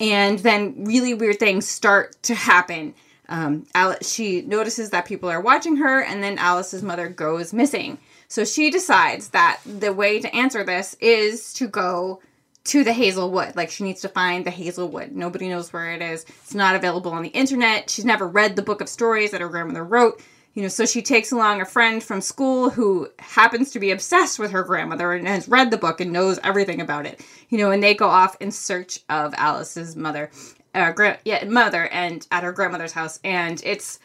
And 0.01 0.39
then 0.41 0.85
really 0.85 1.15
weird 1.15 1.39
things 1.39 1.67
start 1.67 2.23
to 2.25 2.35
happen. 2.35 2.95
Um, 3.29 3.67
Alice, 3.75 4.11
she 4.11 4.43
notices 4.43 4.91
that 4.91 5.05
people 5.05 5.29
are 5.29 5.41
watching 5.41 5.77
her, 5.77 6.03
and 6.03 6.23
then 6.23 6.39
Alice's 6.39 6.83
mother 6.83 7.09
goes 7.09 7.53
missing. 7.53 7.99
So 8.29 8.45
she 8.45 8.71
decides 8.71 9.29
that 9.31 9.61
the 9.67 9.93
way 9.93 10.21
to 10.21 10.35
answer 10.35 10.65
this 10.65 10.97
is 11.01 11.53
to 11.55 11.67
go 11.67 12.21
to 12.65 12.85
the 12.85 12.93
Hazel 12.93 13.31
Wood. 13.31 13.57
Like 13.57 13.71
she 13.71 13.85
needs 13.85 14.03
to 14.03 14.09
find 14.09 14.45
the 14.45 14.51
Hazel 14.51 14.89
Wood. 14.89 15.17
Nobody 15.17 15.49
knows 15.49 15.73
where 15.73 15.93
it 15.93 16.03
is. 16.03 16.25
It's 16.43 16.55
not 16.55 16.77
available 16.77 17.13
on 17.13 17.23
the 17.23 17.31
internet. 17.31 17.89
She's 17.89 18.05
never 18.05 18.29
read 18.29 18.57
the 18.57 18.63
book 18.63 18.81
of 18.81 18.89
stories 18.89 19.31
that 19.31 19.41
her 19.41 19.49
grandmother 19.49 19.85
wrote 19.85 20.21
you 20.55 20.63
know, 20.63 20.69
so 20.69 20.87
she 20.87 21.03
takes 21.03 21.31
along 21.31 21.61
a 21.61 21.65
friend 21.65 22.03
from 22.03 22.21
school 22.21 22.71
who 22.71 23.09
happens 23.19 23.71
to 23.71 23.79
be 23.79 23.91
obsessed 23.91 24.39
with 24.39 24.51
her 24.51 24.65
grandmother 24.65 25.13
and 25.13 25.29
has 25.29 25.49
read 25.49 25.71
the 25.71 25.77
book 25.77 26.01
and 26.01 26.13
knows 26.13 26.41
everything 26.43 26.81
about 26.81 27.07
it. 27.07 27.25
You 27.49 27.59
know, 27.59 27.71
and 27.71 27.83
they 27.83 27.95
go 27.95 28.09
off 28.09 28.37
in 28.41 28.51
search 28.51 29.01
of 29.09 29.35
Alice's 29.37 29.95
mother, 29.95 30.31
uh, 30.75 30.93
gra- 30.93 31.19
yeah, 31.25 31.45
mother, 31.45 31.87
and 31.89 32.27
at 32.33 32.43
her 32.43 32.53
grandmother's 32.53 32.93
house, 32.93 33.21
and 33.23 33.63
it's 33.65 34.01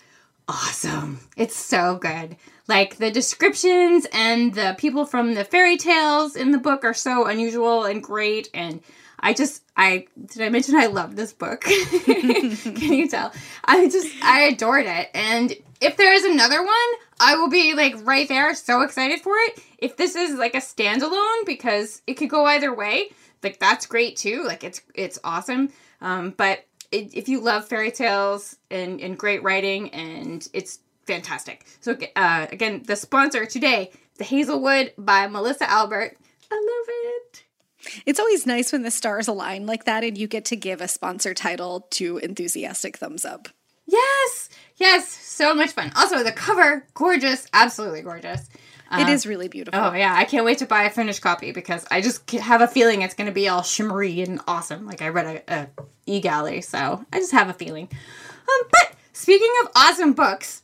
awesome. 0.48 1.20
It's 1.38 1.56
so 1.56 1.98
good. 1.98 2.36
Like 2.68 2.98
the 2.98 3.12
descriptions 3.12 4.08
and 4.14 4.54
the 4.54 4.76
people 4.78 5.06
from 5.06 5.34
the 5.34 5.44
fairy 5.44 5.78
tales 5.78 6.36
in 6.36 6.52
the 6.52 6.58
book 6.58 6.84
are 6.84 6.94
so 6.94 7.26
unusual 7.26 7.84
and 7.84 8.02
great, 8.02 8.50
and 8.54 8.82
I 9.20 9.34
just 9.34 9.64
I 9.76 10.06
did 10.28 10.42
I 10.42 10.50
mention 10.50 10.76
I 10.76 10.86
love 10.86 11.16
this 11.16 11.34
book? 11.34 11.62
Can 12.06 12.94
you 12.94 13.08
tell? 13.10 13.34
I 13.66 13.88
just 13.90 14.14
I 14.22 14.42
adored 14.42 14.86
it, 14.86 15.10
and 15.14 15.56
if 15.84 15.98
there 15.98 16.14
is 16.14 16.24
another 16.24 16.64
one, 16.64 16.90
I 17.20 17.36
will 17.36 17.50
be 17.50 17.74
like 17.74 17.96
right 18.04 18.28
there, 18.28 18.56
so 18.56 18.82
excited 18.82 19.22
for 19.22 19.34
it. 19.36 19.60
If 19.78 19.98
this 19.98 20.16
is 20.16 20.38
like 20.38 20.56
a 20.56 20.60
standalone, 20.60 21.46
because 21.46 22.02
it 22.08 22.16
could 22.16 22.30
go 22.30 22.46
either 22.46 22.74
way, 22.74 23.10
like 23.44 23.60
that's 23.60 23.86
great 23.86 24.16
too. 24.16 24.44
Like 24.46 24.64
it's 24.64 24.82
it's 24.96 25.20
awesome. 25.24 25.70
Um, 26.02 26.32
but 26.32 26.66
it, 26.92 27.14
if 27.14 27.28
you 27.28 27.42
love 27.42 27.68
fairy 27.68 27.92
tales 27.92 28.56
and 28.72 29.02
and 29.02 29.18
great 29.18 29.44
writing, 29.44 29.90
and 29.90 30.48
it's 30.54 30.80
fantastic. 31.06 31.66
So 31.82 31.98
uh, 32.16 32.48
again, 32.52 32.84
the 32.86 32.96
sponsor 32.96 33.46
today, 33.46 33.92
The 34.18 34.24
Hazel 34.24 34.62
Wood 34.62 34.94
by 34.98 35.28
Melissa 35.28 35.70
Albert. 35.70 36.18
I 36.50 36.56
love 36.56 36.88
it. 36.88 37.44
It's 38.06 38.20
always 38.20 38.46
nice 38.46 38.72
when 38.72 38.84
the 38.84 38.92
stars 38.92 39.28
align 39.28 39.66
like 39.66 39.84
that 39.84 40.06
and 40.06 40.18
you 40.18 40.28
get 40.28 40.46
to 40.46 40.56
give 40.56 40.80
a 40.80 40.88
sponsor 40.88 41.34
title 41.34 41.88
to 41.92 42.18
enthusiastic 42.20 42.96
thumbs 42.96 43.26
up. 43.26 43.50
Yes, 43.86 44.50
yes, 44.84 45.08
so 45.08 45.56
much 45.56 45.72
fun. 45.72 45.92
Also, 45.96 46.24
the 46.24 46.32
cover, 46.32 46.86
gorgeous, 46.94 47.48
absolutely 47.54 48.02
gorgeous. 48.02 48.50
it 48.92 49.10
is 49.10 49.26
really 49.26 49.48
beautiful. 49.48 49.80
Oh 49.80 49.94
yeah, 49.94 50.14
I 50.16 50.26
can't 50.26 50.46
wait 50.46 50.60
to 50.60 50.66
buy 50.66 50.84
a 50.84 50.90
finished 50.90 51.22
copy 51.22 51.52
because 51.52 51.86
I 51.90 52.02
just 52.02 52.30
have 52.32 52.62
a 52.62 52.68
feeling 52.68 53.02
it's 53.02 53.16
going 53.16 53.28
to 53.28 53.34
be 53.34 53.48
all 53.50 53.64
shimmery 53.64 54.22
and 54.22 54.40
awesome. 54.48 54.86
Like 54.86 55.02
I 55.02 55.10
read 55.10 55.44
a, 55.48 55.54
a 55.62 55.68
e-galley, 56.06 56.62
so 56.62 57.04
I 57.12 57.20
just 57.20 57.32
have 57.32 57.50
a 57.50 57.54
feeling. 57.54 57.88
Um, 57.92 58.68
but 58.70 58.96
speaking 59.14 59.52
of 59.64 59.70
awesome 59.76 60.14
books, 60.14 60.62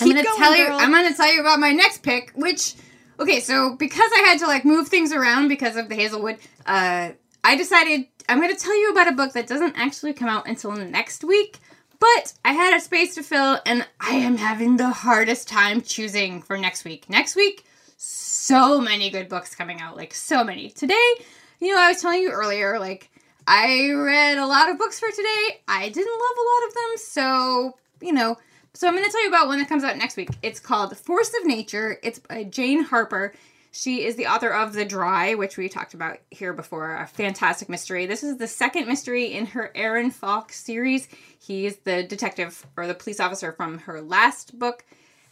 I'm 0.00 0.10
going 0.10 0.24
to 0.24 0.32
tell 0.36 0.56
you. 0.56 0.66
girl. 0.66 0.78
I'm 0.80 0.90
going 0.90 1.08
to 1.08 1.14
tell 1.14 1.32
you 1.32 1.40
about 1.40 1.60
my 1.60 1.72
next 1.72 2.02
pick, 2.02 2.32
which 2.34 2.74
okay, 3.20 3.40
so 3.40 3.76
because 3.76 4.10
I 4.14 4.20
had 4.20 4.38
to 4.40 4.46
like 4.46 4.64
move 4.64 4.88
things 4.88 5.12
around 5.12 5.48
because 5.48 5.76
of 5.76 5.88
the 5.88 5.94
Hazel 5.94 6.22
Wood, 6.22 6.38
uh, 6.64 7.10
I 7.44 7.56
decided 7.56 8.06
I'm 8.28 8.40
going 8.40 8.54
to 8.54 8.60
tell 8.60 8.76
you 8.76 8.90
about 8.90 9.08
a 9.08 9.12
book 9.12 9.34
that 9.34 9.46
doesn't 9.46 9.76
actually 9.78 10.14
come 10.14 10.28
out 10.28 10.48
until 10.48 10.72
next 10.72 11.22
week. 11.22 11.58
But 11.98 12.34
I 12.44 12.52
had 12.52 12.76
a 12.76 12.80
space 12.80 13.14
to 13.14 13.22
fill, 13.22 13.58
and 13.64 13.86
I 14.00 14.16
am 14.16 14.36
having 14.36 14.76
the 14.76 14.90
hardest 14.90 15.48
time 15.48 15.80
choosing 15.80 16.42
for 16.42 16.58
next 16.58 16.84
week. 16.84 17.08
Next 17.08 17.36
week, 17.36 17.64
so 17.96 18.80
many 18.80 19.10
good 19.10 19.28
books 19.28 19.54
coming 19.54 19.80
out, 19.80 19.96
like 19.96 20.14
so 20.14 20.44
many. 20.44 20.70
Today, 20.70 21.14
you 21.60 21.74
know, 21.74 21.80
I 21.80 21.88
was 21.88 22.02
telling 22.02 22.20
you 22.20 22.30
earlier, 22.30 22.78
like 22.78 23.10
I 23.46 23.90
read 23.90 24.38
a 24.38 24.46
lot 24.46 24.70
of 24.70 24.78
books 24.78 24.98
for 24.98 25.10
today. 25.10 25.60
I 25.68 25.88
didn't 25.88 26.12
love 26.12 26.36
a 26.38 26.48
lot 26.48 26.68
of 26.68 26.74
them, 26.74 26.96
so 26.96 27.78
you 28.00 28.12
know. 28.12 28.36
So 28.74 28.86
I'm 28.86 28.94
going 28.94 29.06
to 29.06 29.10
tell 29.10 29.22
you 29.22 29.28
about 29.28 29.46
one 29.46 29.58
that 29.58 29.70
comes 29.70 29.84
out 29.84 29.96
next 29.96 30.18
week. 30.18 30.28
It's 30.42 30.60
called 30.60 30.94
Force 30.98 31.32
of 31.40 31.46
Nature. 31.46 31.98
It's 32.02 32.18
by 32.18 32.44
Jane 32.44 32.82
Harper. 32.84 33.32
She 33.76 34.06
is 34.06 34.16
the 34.16 34.26
author 34.26 34.48
of 34.48 34.72
The 34.72 34.86
Dry, 34.86 35.34
which 35.34 35.58
we 35.58 35.68
talked 35.68 35.92
about 35.92 36.16
here 36.30 36.54
before, 36.54 36.96
a 36.96 37.06
fantastic 37.06 37.68
mystery. 37.68 38.06
This 38.06 38.24
is 38.24 38.38
the 38.38 38.46
second 38.46 38.88
mystery 38.88 39.34
in 39.34 39.44
her 39.44 39.70
Aaron 39.74 40.10
Falk 40.10 40.50
series. 40.50 41.08
He's 41.38 41.76
the 41.80 42.02
detective 42.02 42.64
or 42.78 42.86
the 42.86 42.94
police 42.94 43.20
officer 43.20 43.52
from 43.52 43.80
her 43.80 44.00
last 44.00 44.58
book. 44.58 44.86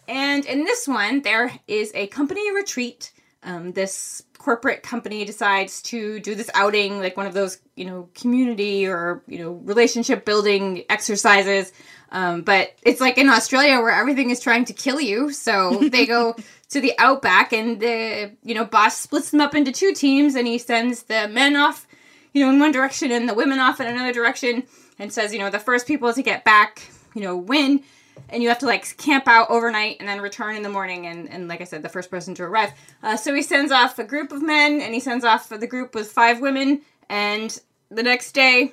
And 0.07 0.45
in 0.45 0.65
this 0.65 0.87
one, 0.87 1.23
there 1.23 1.59
is 1.67 1.91
a 1.95 2.09
company 2.09 2.55
retreat. 2.55 3.13
Um, 3.43 3.73
this 3.73 4.23
corporate 4.45 4.83
company 4.83 5.25
decides 5.25 5.81
to 5.81 6.21
do 6.21 6.35
this 6.35 6.51
outing, 6.53 6.99
like 6.99 7.17
one 7.17 7.25
of 7.25 7.33
those, 7.33 7.59
you 7.77 7.87
know, 7.87 8.11
community 8.15 8.87
or, 8.87 9.23
you 9.27 9.39
know, 9.39 9.53
relationship 9.53 10.27
building 10.27 10.85
exercises. 10.91 11.73
Um, 12.13 12.43
but 12.43 12.75
it's 12.83 13.01
like 13.01 13.17
in 13.17 13.31
Australia 13.31 13.81
where 13.81 13.91
everything 13.91 14.29
is 14.29 14.41
trying 14.41 14.67
to 14.67 14.75
kill 14.75 15.01
you. 15.01 15.33
So 15.33 15.89
they 15.91 16.05
go 16.05 16.37
to 16.69 16.81
the 16.83 16.93
outback 16.99 17.55
and 17.55 17.81
the, 17.81 18.33
you 18.43 18.55
know, 18.55 18.67
boss 18.67 18.99
splits 18.99 19.31
them 19.31 19.41
up 19.41 19.55
into 19.55 19.73
two 19.73 19.95
teams 19.95 20.35
and 20.35 20.47
he 20.47 20.59
sends 20.59 21.05
the 21.05 21.27
men 21.27 21.57
off, 21.57 21.87
you 22.35 22.45
know, 22.45 22.53
in 22.53 22.61
one 22.61 22.71
direction 22.71 23.13
and 23.13 23.27
the 23.27 23.35
women 23.35 23.59
off 23.61 23.81
in 23.81 23.87
another 23.87 24.13
direction 24.13 24.65
and 24.99 25.11
says, 25.11 25.33
you 25.33 25.39
know, 25.39 25.49
the 25.49 25.59
first 25.59 25.87
people 25.87 26.13
to 26.13 26.23
get 26.23 26.45
back, 26.45 26.83
you 27.15 27.23
know, 27.23 27.35
win 27.35 27.83
and 28.29 28.43
you 28.43 28.49
have 28.49 28.59
to 28.59 28.67
like 28.67 28.97
camp 28.97 29.27
out 29.27 29.51
overnight 29.51 29.97
and 30.01 30.09
then 30.09 30.21
return 30.21 30.57
in 30.57 30.63
the 30.63 30.69
morning 30.69 31.07
and, 31.07 31.29
and 31.31 31.49
like 31.49 31.61
i 31.61 31.65
said 31.65 31.83
the 31.83 31.89
first 31.89 32.11
person 32.11 32.35
to 32.35 32.43
arrive 32.43 32.73
uh, 33.03 33.17
so 33.17 33.35
he 33.35 33.43
sends 33.43 33.73
off 33.73 33.99
a 33.99 34.05
group 34.05 34.33
of 34.33 34.43
men 34.43 34.81
and 34.81 34.95
he 34.95 35.01
sends 35.01 35.25
off 35.25 35.49
the 35.49 35.67
group 35.67 35.95
with 35.95 36.11
five 36.11 36.41
women 36.41 36.81
and 37.09 37.61
the 37.91 38.03
next 38.03 38.33
day 38.33 38.73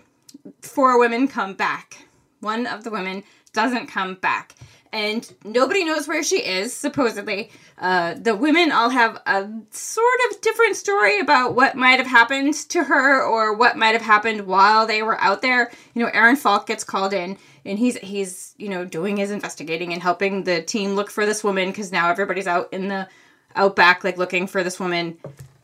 four 0.61 0.99
women 0.99 1.27
come 1.27 1.53
back. 1.53 2.05
One 2.39 2.65
of 2.65 2.83
the 2.83 2.91
women 2.91 3.23
doesn't 3.53 3.87
come 3.87 4.15
back 4.15 4.55
and 4.93 5.33
nobody 5.45 5.85
knows 5.85 6.07
where 6.07 6.23
she 6.23 6.37
is 6.45 6.73
supposedly. 6.73 7.49
Uh, 7.77 8.13
the 8.15 8.35
women 8.35 8.71
all 8.71 8.89
have 8.89 9.21
a 9.25 9.49
sort 9.71 10.19
of 10.29 10.41
different 10.41 10.75
story 10.75 11.19
about 11.19 11.55
what 11.55 11.75
might 11.75 11.97
have 11.97 12.07
happened 12.07 12.53
to 12.53 12.83
her 12.83 13.23
or 13.23 13.53
what 13.53 13.77
might 13.77 13.93
have 13.93 14.01
happened 14.01 14.45
while 14.45 14.85
they 14.85 15.01
were 15.01 15.19
out 15.21 15.41
there. 15.41 15.71
You 15.93 16.03
know 16.03 16.11
aaron 16.13 16.35
falk 16.35 16.67
gets 16.67 16.83
called 16.83 17.13
in 17.13 17.37
and 17.65 17.79
he's 17.79 17.97
he's 17.97 18.53
you 18.57 18.69
know 18.69 18.85
doing 18.85 19.17
his 19.17 19.31
investigating 19.31 19.93
and 19.93 20.01
helping 20.01 20.43
the 20.43 20.61
team 20.61 20.95
look 20.95 21.09
for 21.09 21.25
this 21.25 21.43
woman 21.43 21.69
because 21.69 21.91
now 21.91 22.09
everybody's 22.09 22.47
out 22.47 22.71
in 22.73 22.87
the 22.87 23.07
outback 23.55 24.03
like 24.03 24.17
looking 24.17 24.47
for 24.47 24.63
this 24.63 24.79
woman. 24.79 25.17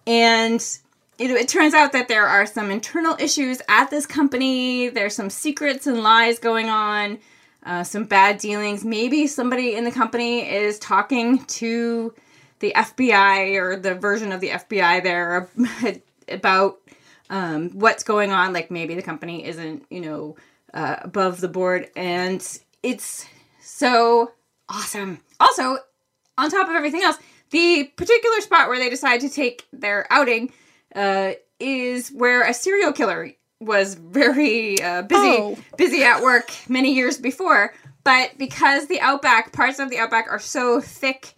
And 0.06 0.62
it, 1.20 1.32
it 1.32 1.48
turns 1.50 1.74
out 1.74 1.92
that 1.92 2.08
there 2.08 2.28
are 2.28 2.46
some 2.46 2.72
internal 2.72 3.16
issues 3.20 3.62
at 3.68 3.90
this 3.90 4.06
company. 4.06 4.90
There's 4.90 5.16
some 5.16 5.30
secrets 5.30 5.88
and 5.88 6.02
lies 6.02 6.40
going 6.40 6.70
on 6.70 7.20
uh, 7.68 7.84
some 7.84 8.06
bad 8.06 8.38
dealings. 8.38 8.86
Maybe 8.86 9.28
somebody 9.28 9.76
in 9.76 9.84
the 9.84 9.92
company 9.92 10.50
is 10.50 10.80
talking 10.80 11.44
to 11.46 12.14
the 12.60 12.74
fbi 12.76 13.56
or 13.62 13.76
the 13.76 13.94
version 13.94 14.32
of 14.32 14.42
the 14.42 14.50
fbi 14.50 15.04
there 15.04 15.48
about 16.28 16.80
um, 17.30 17.70
what's 17.72 18.04
going 18.04 18.32
on. 18.32 18.54
Like 18.54 18.72
maybe 18.72 18.96
the 18.96 19.04
company 19.04 19.46
isn't 19.46 19.86
you 19.90 20.02
know 20.02 20.38
uh, 20.74 20.96
above 21.02 21.42
the 21.42 21.50
board. 21.50 21.90
And 21.96 22.42
it's 22.82 23.26
so 23.62 24.32
awesome. 24.70 25.20
Also 25.40 25.78
on 26.38 26.50
top 26.50 26.70
of 26.70 26.76
everything 26.76 27.04
else 27.04 27.18
the 27.50 27.86
particular 27.96 28.42
spot 28.42 28.68
where 28.68 28.80
they 28.80 28.90
decide 28.90 29.22
to 29.22 29.30
take 29.30 29.66
their 29.72 30.06
outing 30.10 30.52
uh, 30.96 31.32
is 31.60 32.10
where 32.10 32.44
a 32.44 32.54
serial 32.54 32.92
killer 32.92 33.32
was 33.60 33.96
very 33.96 34.82
uh, 34.82 35.02
busy 35.04 35.38
Oh. 35.40 35.58
busy 35.78 36.04
at 36.04 36.22
work 36.22 36.52
many 36.70 36.94
years 36.94 37.18
before. 37.18 37.74
But 38.04 38.38
because 38.38 38.88
the 38.88 39.02
outback 39.02 39.52
parts 39.52 39.80
of 39.80 39.90
the 39.90 39.98
outback 39.98 40.28
are 40.32 40.40
so 40.40 40.80
thick 40.80 41.34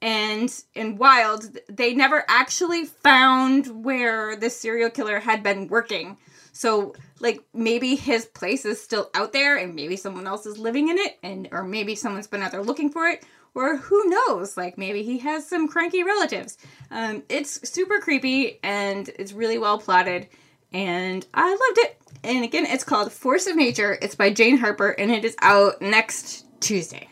and 0.00 0.52
and 0.74 0.98
wild, 0.98 1.56
they 1.68 1.94
never 1.94 2.24
actually 2.28 2.84
found 2.84 3.84
where 3.84 4.36
the 4.36 4.50
serial 4.50 4.90
killer 4.90 5.20
had 5.20 5.42
been 5.42 5.68
working. 5.68 6.18
So 6.52 6.94
like 7.20 7.42
maybe 7.54 7.94
his 7.96 8.26
place 8.26 8.64
is 8.64 8.80
still 8.82 9.10
out 9.14 9.32
there 9.32 9.56
and 9.56 9.74
maybe 9.74 9.96
someone 9.96 10.26
else 10.26 10.44
is 10.44 10.58
living 10.58 10.88
in 10.88 10.98
it 10.98 11.18
and 11.22 11.48
or 11.52 11.62
maybe 11.62 11.94
someone's 11.94 12.26
been 12.26 12.42
out 12.42 12.52
there 12.52 12.62
looking 12.62 12.90
for 12.90 13.06
it 13.06 13.24
or 13.54 13.76
who 13.76 14.04
knows 14.08 14.56
like 14.56 14.76
maybe 14.76 15.02
he 15.02 15.18
has 15.18 15.46
some 15.48 15.68
cranky 15.68 16.02
relatives 16.02 16.58
um, 16.90 17.22
it's 17.28 17.66
super 17.68 18.00
creepy 18.00 18.58
and 18.62 19.08
it's 19.18 19.32
really 19.32 19.56
well 19.56 19.78
plotted 19.78 20.26
and 20.72 21.26
i 21.34 21.48
loved 21.50 21.78
it. 21.78 21.98
And 22.24 22.44
again 22.44 22.66
it's 22.66 22.84
called 22.84 23.12
force 23.12 23.46
of 23.46 23.56
nature. 23.56 23.98
It's 24.00 24.14
by 24.14 24.30
jane 24.32 24.58
harper 24.58 24.90
and 24.90 25.10
it 25.10 25.24
is 25.24 25.36
out 25.40 25.80
next 25.80 26.46
tuesday. 26.60 27.08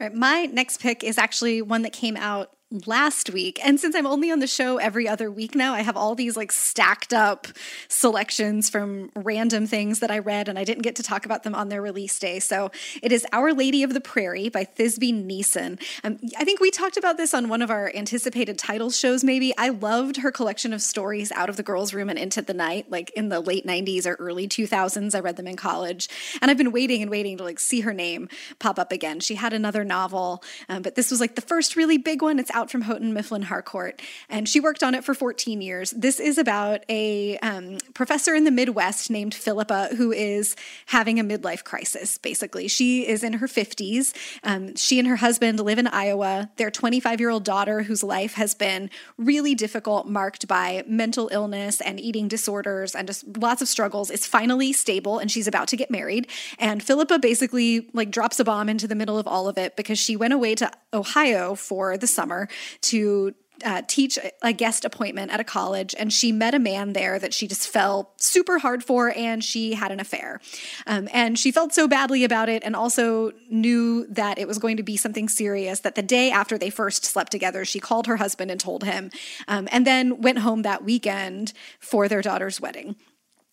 All 0.00 0.08
right, 0.08 0.14
my 0.14 0.46
next 0.46 0.80
pick 0.80 1.04
is 1.04 1.18
actually 1.18 1.62
one 1.62 1.82
that 1.82 1.92
came 1.92 2.16
out 2.16 2.50
last 2.86 3.30
week. 3.30 3.64
And 3.64 3.78
since 3.78 3.94
I'm 3.94 4.06
only 4.06 4.30
on 4.30 4.40
the 4.40 4.46
show 4.46 4.78
every 4.78 5.08
other 5.08 5.30
week 5.30 5.54
now, 5.54 5.74
I 5.74 5.82
have 5.82 5.96
all 5.96 6.14
these 6.14 6.36
like 6.36 6.52
stacked 6.52 7.12
up 7.12 7.46
selections 7.88 8.68
from 8.68 9.10
random 9.14 9.66
things 9.66 10.00
that 10.00 10.10
I 10.10 10.18
read, 10.18 10.48
and 10.48 10.58
I 10.58 10.64
didn't 10.64 10.82
get 10.82 10.96
to 10.96 11.02
talk 11.02 11.24
about 11.24 11.44
them 11.44 11.54
on 11.54 11.68
their 11.68 11.80
release 11.80 12.18
day. 12.18 12.40
So 12.40 12.70
it 13.02 13.12
is 13.12 13.26
Our 13.32 13.52
Lady 13.52 13.82
of 13.82 13.94
the 13.94 14.00
Prairie 14.00 14.48
by 14.48 14.64
Thisbe 14.64 15.14
Nissen. 15.14 15.78
Um, 16.02 16.18
I 16.36 16.44
think 16.44 16.60
we 16.60 16.70
talked 16.70 16.96
about 16.96 17.16
this 17.16 17.32
on 17.32 17.48
one 17.48 17.62
of 17.62 17.70
our 17.70 17.92
anticipated 17.94 18.58
titles 18.58 18.98
shows, 18.98 19.22
maybe. 19.22 19.56
I 19.56 19.68
loved 19.68 20.18
her 20.18 20.32
collection 20.32 20.72
of 20.72 20.82
stories 20.82 21.30
out 21.32 21.48
of 21.48 21.56
the 21.56 21.62
girls' 21.62 21.94
room 21.94 22.10
and 22.10 22.18
into 22.18 22.42
the 22.42 22.54
night, 22.54 22.90
like 22.90 23.10
in 23.10 23.28
the 23.28 23.40
late 23.40 23.66
90s 23.66 24.06
or 24.06 24.14
early 24.14 24.48
2000s. 24.48 25.14
I 25.14 25.20
read 25.20 25.36
them 25.36 25.46
in 25.46 25.56
college. 25.56 26.08
And 26.42 26.50
I've 26.50 26.58
been 26.58 26.72
waiting 26.72 27.02
and 27.02 27.10
waiting 27.10 27.38
to 27.38 27.44
like 27.44 27.60
see 27.60 27.80
her 27.80 27.92
name 27.92 28.28
pop 28.58 28.78
up 28.78 28.90
again. 28.90 29.20
She 29.20 29.36
had 29.36 29.52
another 29.52 29.84
novel, 29.84 30.42
um, 30.68 30.82
but 30.82 30.94
this 30.94 31.10
was 31.10 31.20
like 31.20 31.36
the 31.36 31.40
first 31.40 31.76
really 31.76 31.98
big 31.98 32.22
one. 32.22 32.38
It's 32.38 32.50
out 32.52 32.63
from 32.70 32.82
Houghton 32.82 33.12
Mifflin 33.12 33.42
Harcourt, 33.42 34.00
and 34.28 34.48
she 34.48 34.60
worked 34.60 34.82
on 34.82 34.94
it 34.94 35.04
for 35.04 35.14
14 35.14 35.60
years. 35.60 35.90
This 35.92 36.20
is 36.20 36.38
about 36.38 36.84
a 36.88 37.38
um, 37.38 37.78
professor 37.94 38.34
in 38.34 38.44
the 38.44 38.50
Midwest 38.50 39.10
named 39.10 39.34
Philippa 39.34 39.90
who 39.96 40.12
is 40.12 40.56
having 40.86 41.18
a 41.18 41.24
midlife 41.24 41.64
crisis, 41.64 42.18
basically. 42.18 42.68
She 42.68 43.06
is 43.06 43.22
in 43.22 43.34
her 43.34 43.46
50s. 43.46 44.14
Um, 44.42 44.74
she 44.76 44.98
and 44.98 45.08
her 45.08 45.16
husband 45.16 45.60
live 45.60 45.78
in 45.78 45.86
Iowa. 45.86 46.50
Their 46.56 46.70
25 46.70 47.20
year 47.20 47.30
old 47.30 47.44
daughter, 47.44 47.82
whose 47.82 48.02
life 48.02 48.34
has 48.34 48.54
been 48.54 48.90
really 49.16 49.54
difficult, 49.54 50.08
marked 50.08 50.48
by 50.48 50.84
mental 50.86 51.28
illness 51.32 51.80
and 51.80 52.00
eating 52.00 52.28
disorders 52.28 52.94
and 52.94 53.06
just 53.06 53.24
lots 53.38 53.62
of 53.62 53.68
struggles, 53.68 54.10
is 54.10 54.26
finally 54.26 54.72
stable 54.72 55.18
and 55.18 55.30
she's 55.30 55.46
about 55.46 55.68
to 55.68 55.76
get 55.76 55.90
married. 55.90 56.28
And 56.58 56.82
Philippa 56.82 57.18
basically 57.18 57.88
like 57.92 58.10
drops 58.10 58.40
a 58.40 58.44
bomb 58.44 58.68
into 58.68 58.86
the 58.86 58.94
middle 58.94 59.18
of 59.18 59.26
all 59.26 59.48
of 59.48 59.58
it 59.58 59.76
because 59.76 59.98
she 59.98 60.16
went 60.16 60.32
away 60.32 60.54
to 60.56 60.70
Ohio 60.92 61.54
for 61.54 61.96
the 61.96 62.06
summer 62.06 62.48
to 62.82 63.34
uh, 63.64 63.82
teach 63.86 64.18
a 64.42 64.52
guest 64.52 64.84
appointment 64.84 65.30
at 65.30 65.40
a 65.40 65.44
college, 65.44 65.94
and 65.98 66.12
she 66.12 66.32
met 66.32 66.54
a 66.54 66.58
man 66.58 66.92
there 66.92 67.18
that 67.18 67.32
she 67.32 67.46
just 67.46 67.68
fell 67.68 68.12
super 68.16 68.58
hard 68.58 68.82
for, 68.82 69.12
and 69.16 69.44
she 69.44 69.74
had 69.74 69.92
an 69.92 70.00
affair. 70.00 70.40
Um, 70.86 71.08
and 71.12 71.38
she 71.38 71.52
felt 71.52 71.72
so 71.72 71.86
badly 71.86 72.24
about 72.24 72.48
it, 72.48 72.62
and 72.64 72.74
also 72.74 73.32
knew 73.48 74.06
that 74.08 74.38
it 74.38 74.48
was 74.48 74.58
going 74.58 74.76
to 74.76 74.82
be 74.82 74.96
something 74.96 75.28
serious. 75.28 75.80
That 75.80 75.94
the 75.94 76.02
day 76.02 76.30
after 76.30 76.58
they 76.58 76.70
first 76.70 77.04
slept 77.04 77.30
together, 77.30 77.64
she 77.64 77.78
called 77.78 78.06
her 78.06 78.16
husband 78.16 78.50
and 78.50 78.58
told 78.58 78.84
him, 78.84 79.10
um, 79.46 79.68
and 79.70 79.86
then 79.86 80.20
went 80.20 80.38
home 80.38 80.62
that 80.62 80.84
weekend 80.84 81.52
for 81.78 82.08
their 82.08 82.22
daughter's 82.22 82.60
wedding. 82.60 82.96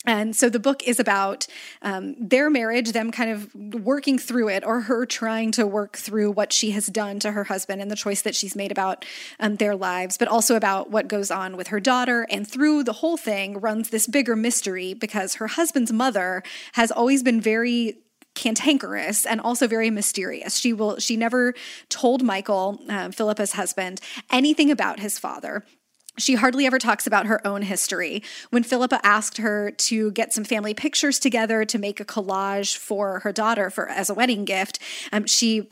And 0.06 0.36
so 0.36 0.50
the 0.50 0.60
book 0.60 0.84
is 0.88 1.00
about 1.00 1.46
um, 1.84 2.16
their 2.20 2.50
marriage, 2.50 2.92
them 2.92 3.12
kind 3.12 3.30
of 3.30 3.54
working 3.84 4.18
through 4.18 4.50
it, 4.50 4.64
or 4.66 4.82
her 4.82 5.06
trying 5.06 5.52
to 5.54 5.68
work 5.68 5.96
through 5.96 6.32
what 6.32 6.52
she 6.52 6.72
has 6.72 6.88
done 6.88 7.20
to 7.20 7.32
her 7.34 7.44
husband 7.44 7.82
and 7.82 7.92
the 7.92 7.96
choice 7.96 8.24
that 8.24 8.36
she's 8.36 8.56
made 8.56 8.72
about 8.72 9.06
um, 9.40 9.58
their 9.58 9.76
lives, 9.76 10.18
but 10.18 10.28
also 10.28 10.56
about 10.56 10.90
what 10.90 11.08
goes 11.08 11.30
on 11.30 11.56
with 11.56 11.68
her 11.68 11.80
daughter. 11.80 12.26
And 12.32 12.48
through 12.48 12.84
the 12.84 12.94
whole 12.94 13.16
thing 13.16 13.60
runs 13.60 13.90
this 13.90 14.08
bigger 14.08 14.36
mystery 14.36 14.96
because 14.96 15.36
her 15.36 15.48
husband's 15.48 15.94
mother 15.94 16.42
has 16.74 16.92
always 16.92 17.22
been 17.22 17.40
very 17.40 18.00
cantankerous 18.34 19.26
and 19.26 19.40
also 19.40 19.68
very 19.68 19.90
mysterious. 19.90 20.58
She 20.58 20.74
will 20.74 21.00
she 21.00 21.18
never 21.18 21.54
told 21.90 22.24
Michael, 22.24 22.80
uh, 22.90 23.12
Philippa's 23.12 23.52
husband, 23.52 24.00
anything 24.32 24.72
about 24.72 25.00
his 25.00 25.20
father. 25.20 25.64
She 26.18 26.36
hardly 26.36 26.66
ever 26.66 26.78
talks 26.78 27.08
about 27.08 27.26
her 27.26 27.46
own 27.48 27.62
history. 27.62 28.22
When 28.50 28.64
Philippa 28.64 29.00
asked 29.04 29.38
her 29.38 29.72
to 29.72 30.12
get 30.12 30.34
some 30.34 30.44
family 30.44 30.74
pictures 30.74 31.20
together 31.20 31.64
to 31.66 31.78
make 31.78 32.00
a 32.00 32.06
collage 32.06 32.76
for 32.76 33.20
her 33.20 33.32
daughter 33.32 33.70
for 33.70 33.88
as 33.90 34.10
a 34.10 34.14
wedding 34.14 34.44
gift, 34.44 34.80
um, 35.12 35.26
she 35.26 35.68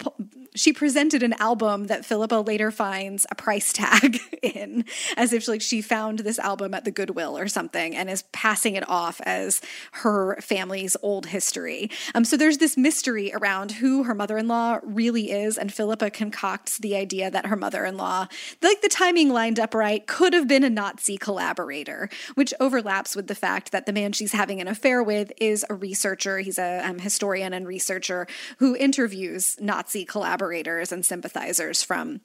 she 0.56 0.74
presented 0.74 1.24
an 1.24 1.34
album 1.34 1.88
that 1.88 2.06
Philippa 2.06 2.36
later 2.36 2.72
finds 2.72 3.26
a 3.32 3.36
price 3.36 3.72
tag 3.72 4.20
in, 4.42 4.86
as 5.16 5.34
if 5.34 5.48
like 5.48 5.62
she 5.62 5.82
found 5.82 6.20
this 6.20 6.40
album 6.40 6.74
at 6.74 6.86
the 6.86 6.92
Goodwill 6.92 7.38
or 7.38 7.48
something, 7.48 7.96
and 7.96 8.10
is 8.10 8.24
passing 8.32 8.76
it 8.76 8.88
off 8.90 9.22
as 9.26 9.62
her 9.92 10.40
family's 10.42 10.98
old 11.02 11.28
history. 11.28 11.90
Um, 12.16 12.26
so 12.26 12.38
there's 12.38 12.58
this 12.58 12.78
mystery 12.78 13.32
around 13.34 13.74
who 13.74 14.04
her 14.04 14.16
mother-in-law 14.16 14.80
really 14.84 15.32
is, 15.32 15.58
and 15.58 15.72
Philippa 15.72 16.10
concocts 16.10 16.78
the 16.78 16.96
idea 16.96 17.30
that 17.30 17.46
her 17.48 17.56
mother-in-law, 17.56 18.28
like 18.62 18.82
the 18.82 18.90
timing 18.90 19.30
lined 19.30 19.60
up 19.60 19.74
right, 19.74 20.06
could 20.08 20.29
have 20.34 20.48
been 20.48 20.64
a 20.64 20.70
Nazi 20.70 21.18
collaborator, 21.18 22.10
which 22.36 22.54
overlaps 22.60 23.16
with 23.16 23.28
the 23.28 23.36
fact 23.36 23.72
that 23.72 23.86
the 23.86 23.94
man 23.94 24.12
she's 24.12 24.32
having 24.32 24.62
an 24.62 24.68
affair 24.68 25.04
with 25.04 25.32
is 25.38 25.66
a 25.70 25.74
researcher. 25.74 26.40
He's 26.40 26.60
a 26.60 26.82
um, 26.88 27.00
historian 27.00 27.54
and 27.54 27.68
researcher 27.68 28.28
who 28.58 28.76
interviews 28.76 29.58
Nazi 29.60 30.06
collaborators 30.06 30.92
and 30.92 31.06
sympathizers 31.06 31.84
from 31.84 32.22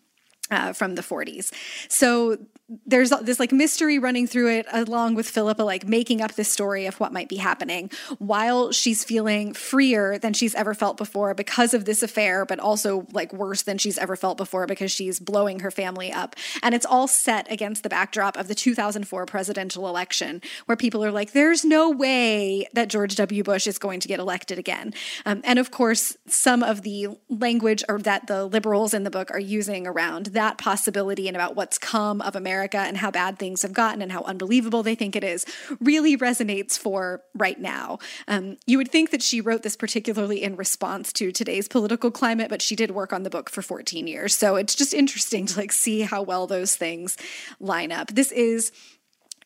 uh, 0.50 0.72
from 0.72 0.94
the 0.94 1.02
40s. 1.02 1.52
So 1.88 2.38
there's 2.87 3.10
this 3.22 3.40
like 3.40 3.52
mystery 3.52 3.98
running 3.98 4.26
through 4.26 4.50
it, 4.50 4.66
along 4.72 5.14
with 5.14 5.28
Philippa 5.28 5.62
like 5.62 5.87
making 5.87 6.20
up 6.20 6.34
this 6.34 6.50
story 6.50 6.87
of 6.87 7.00
what 7.00 7.12
might 7.12 7.28
be 7.28 7.37
happening 7.37 7.90
while 8.18 8.72
she's 8.72 9.04
feeling 9.04 9.52
freer 9.54 10.18
than 10.18 10.32
she's 10.32 10.54
ever 10.54 10.74
felt 10.74 10.96
before 10.96 11.34
because 11.34 11.74
of 11.74 11.84
this 11.84 12.02
affair, 12.02 12.44
but 12.44 12.58
also 12.58 13.06
like 13.12 13.32
worse 13.32 13.62
than 13.62 13.78
she's 13.78 13.98
ever 13.98 14.16
felt 14.16 14.37
before 14.37 14.66
because 14.66 14.90
she's 14.92 15.20
blowing 15.20 15.60
her 15.60 15.70
family 15.70 16.12
up. 16.12 16.37
And 16.62 16.74
it's 16.74 16.87
all 16.87 17.08
set 17.08 17.50
against 17.50 17.82
the 17.82 17.88
backdrop 17.88 18.37
of 18.37 18.48
the 18.48 18.54
2004 18.54 19.26
presidential 19.26 19.88
election, 19.88 20.42
where 20.66 20.76
people 20.76 21.04
are 21.04 21.12
like, 21.12 21.32
there's 21.32 21.64
no 21.64 21.90
way 21.90 22.68
that 22.72 22.88
George 22.88 23.16
W. 23.16 23.42
Bush 23.42 23.66
is 23.66 23.78
going 23.78 24.00
to 24.00 24.08
get 24.08 24.20
elected 24.20 24.58
again. 24.58 24.94
Um, 25.26 25.40
and 25.44 25.58
of 25.58 25.70
course, 25.70 26.16
some 26.26 26.62
of 26.62 26.82
the 26.82 27.08
language 27.28 27.82
or 27.88 27.98
that 28.00 28.26
the 28.26 28.46
liberals 28.46 28.94
in 28.94 29.04
the 29.04 29.10
book 29.10 29.30
are 29.30 29.40
using 29.40 29.87
around 29.87 30.26
that 30.26 30.58
possibility 30.58 31.28
and 31.28 31.37
about 31.37 31.56
what's 31.56 31.78
come 31.78 32.20
of 32.20 32.37
America 32.37 32.63
and 32.72 32.96
how 32.96 33.11
bad 33.11 33.38
things 33.38 33.62
have 33.62 33.72
gotten 33.72 34.00
and 34.00 34.12
how 34.12 34.22
unbelievable 34.22 34.83
they 34.83 34.94
think 34.94 35.16
it 35.16 35.24
is 35.24 35.44
really 35.81 36.16
resonates 36.16 36.79
for 36.79 37.22
right 37.35 37.61
now. 37.61 37.98
Um, 38.29 38.57
you 38.66 38.79
would 38.79 38.90
think 38.90 39.11
that 39.11 39.22
she 39.22 39.40
wrote 39.40 39.62
this 39.62 39.77
particularly 39.77 40.42
in 40.42 40.57
response 40.57 41.12
to 41.14 41.33
today's 41.33 41.68
political 41.68 42.11
climate, 42.11 42.48
but 42.48 42.62
she 42.62 42.77
did 42.77 42.92
work 42.92 43.12
on 43.12 43.22
the 43.22 43.31
book 43.31 43.50
for 43.50 43.62
14 43.62 44.07
years. 44.07 44.35
So 44.35 44.57
it's 44.57 44.74
just 44.74 44.94
interesting 44.94 45.46
to 45.46 45.59
like 45.59 45.72
see 45.72 46.00
how 46.00 46.22
well 46.22 46.46
those 46.46 46.77
things 46.77 47.16
line 47.61 47.92
up. 47.92 48.09
This 48.09 48.33
is 48.33 48.72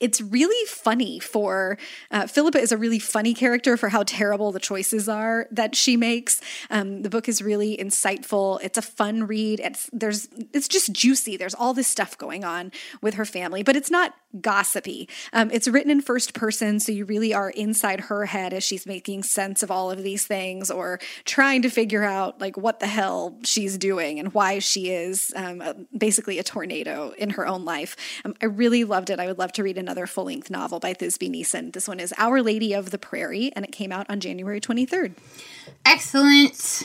it's 0.00 0.20
really 0.20 0.66
funny 0.66 1.18
for 1.18 1.78
uh, 2.10 2.26
Philippa 2.26 2.58
is 2.58 2.72
a 2.72 2.76
really 2.76 2.98
funny 2.98 3.34
character 3.34 3.76
for 3.76 3.88
how 3.88 4.02
terrible 4.04 4.52
the 4.52 4.60
choices 4.60 5.08
are 5.08 5.46
that 5.50 5.74
she 5.74 5.96
makes. 5.96 6.40
Um, 6.70 7.02
the 7.02 7.10
book 7.10 7.28
is 7.28 7.42
really 7.42 7.76
insightful. 7.76 8.60
It's 8.62 8.78
a 8.78 8.82
fun 8.82 9.26
read. 9.26 9.60
It's 9.60 9.90
there's 9.92 10.28
it's 10.52 10.68
just 10.68 10.92
juicy. 10.92 11.36
There's 11.36 11.54
all 11.54 11.74
this 11.74 11.88
stuff 11.88 12.16
going 12.16 12.44
on 12.44 12.72
with 13.00 13.14
her 13.14 13.24
family, 13.24 13.62
but 13.62 13.76
it's 13.76 13.90
not 13.90 14.14
gossipy. 14.40 15.08
Um, 15.32 15.50
it's 15.50 15.66
written 15.68 15.90
in 15.90 16.00
first 16.02 16.34
person, 16.34 16.80
so 16.80 16.92
you 16.92 17.04
really 17.04 17.32
are 17.32 17.50
inside 17.50 18.00
her 18.02 18.26
head 18.26 18.52
as 18.52 18.62
she's 18.62 18.84
making 18.86 19.22
sense 19.22 19.62
of 19.62 19.70
all 19.70 19.90
of 19.90 20.02
these 20.02 20.26
things 20.26 20.70
or 20.70 20.98
trying 21.24 21.62
to 21.62 21.70
figure 21.70 22.04
out 22.04 22.40
like 22.40 22.56
what 22.56 22.80
the 22.80 22.86
hell 22.86 23.38
she's 23.42 23.78
doing 23.78 24.18
and 24.18 24.34
why 24.34 24.58
she 24.58 24.90
is 24.90 25.32
um, 25.34 25.60
a- 25.62 25.74
basically 25.96 26.38
a 26.38 26.42
tornado 26.42 27.12
in 27.16 27.30
her 27.30 27.46
own 27.46 27.64
life. 27.64 27.96
Um, 28.24 28.34
I 28.42 28.46
really 28.46 28.84
loved 28.84 29.08
it. 29.10 29.18
I 29.18 29.26
would 29.26 29.38
love 29.38 29.52
to 29.54 29.62
read 29.62 29.78
another 29.78 30.06
full 30.06 30.24
length 30.24 30.50
novel 30.50 30.78
by 30.78 30.92
Thisbe 30.94 31.30
Nissen. 31.30 31.70
This 31.70 31.88
one 31.88 31.98
is 32.00 32.12
Our 32.18 32.42
Lady 32.42 32.74
of 32.74 32.90
the 32.90 32.98
Prairie, 32.98 33.50
and 33.56 33.64
it 33.64 33.72
came 33.72 33.92
out 33.92 34.06
on 34.10 34.20
January 34.20 34.60
23rd. 34.60 35.14
excellent 35.86 36.82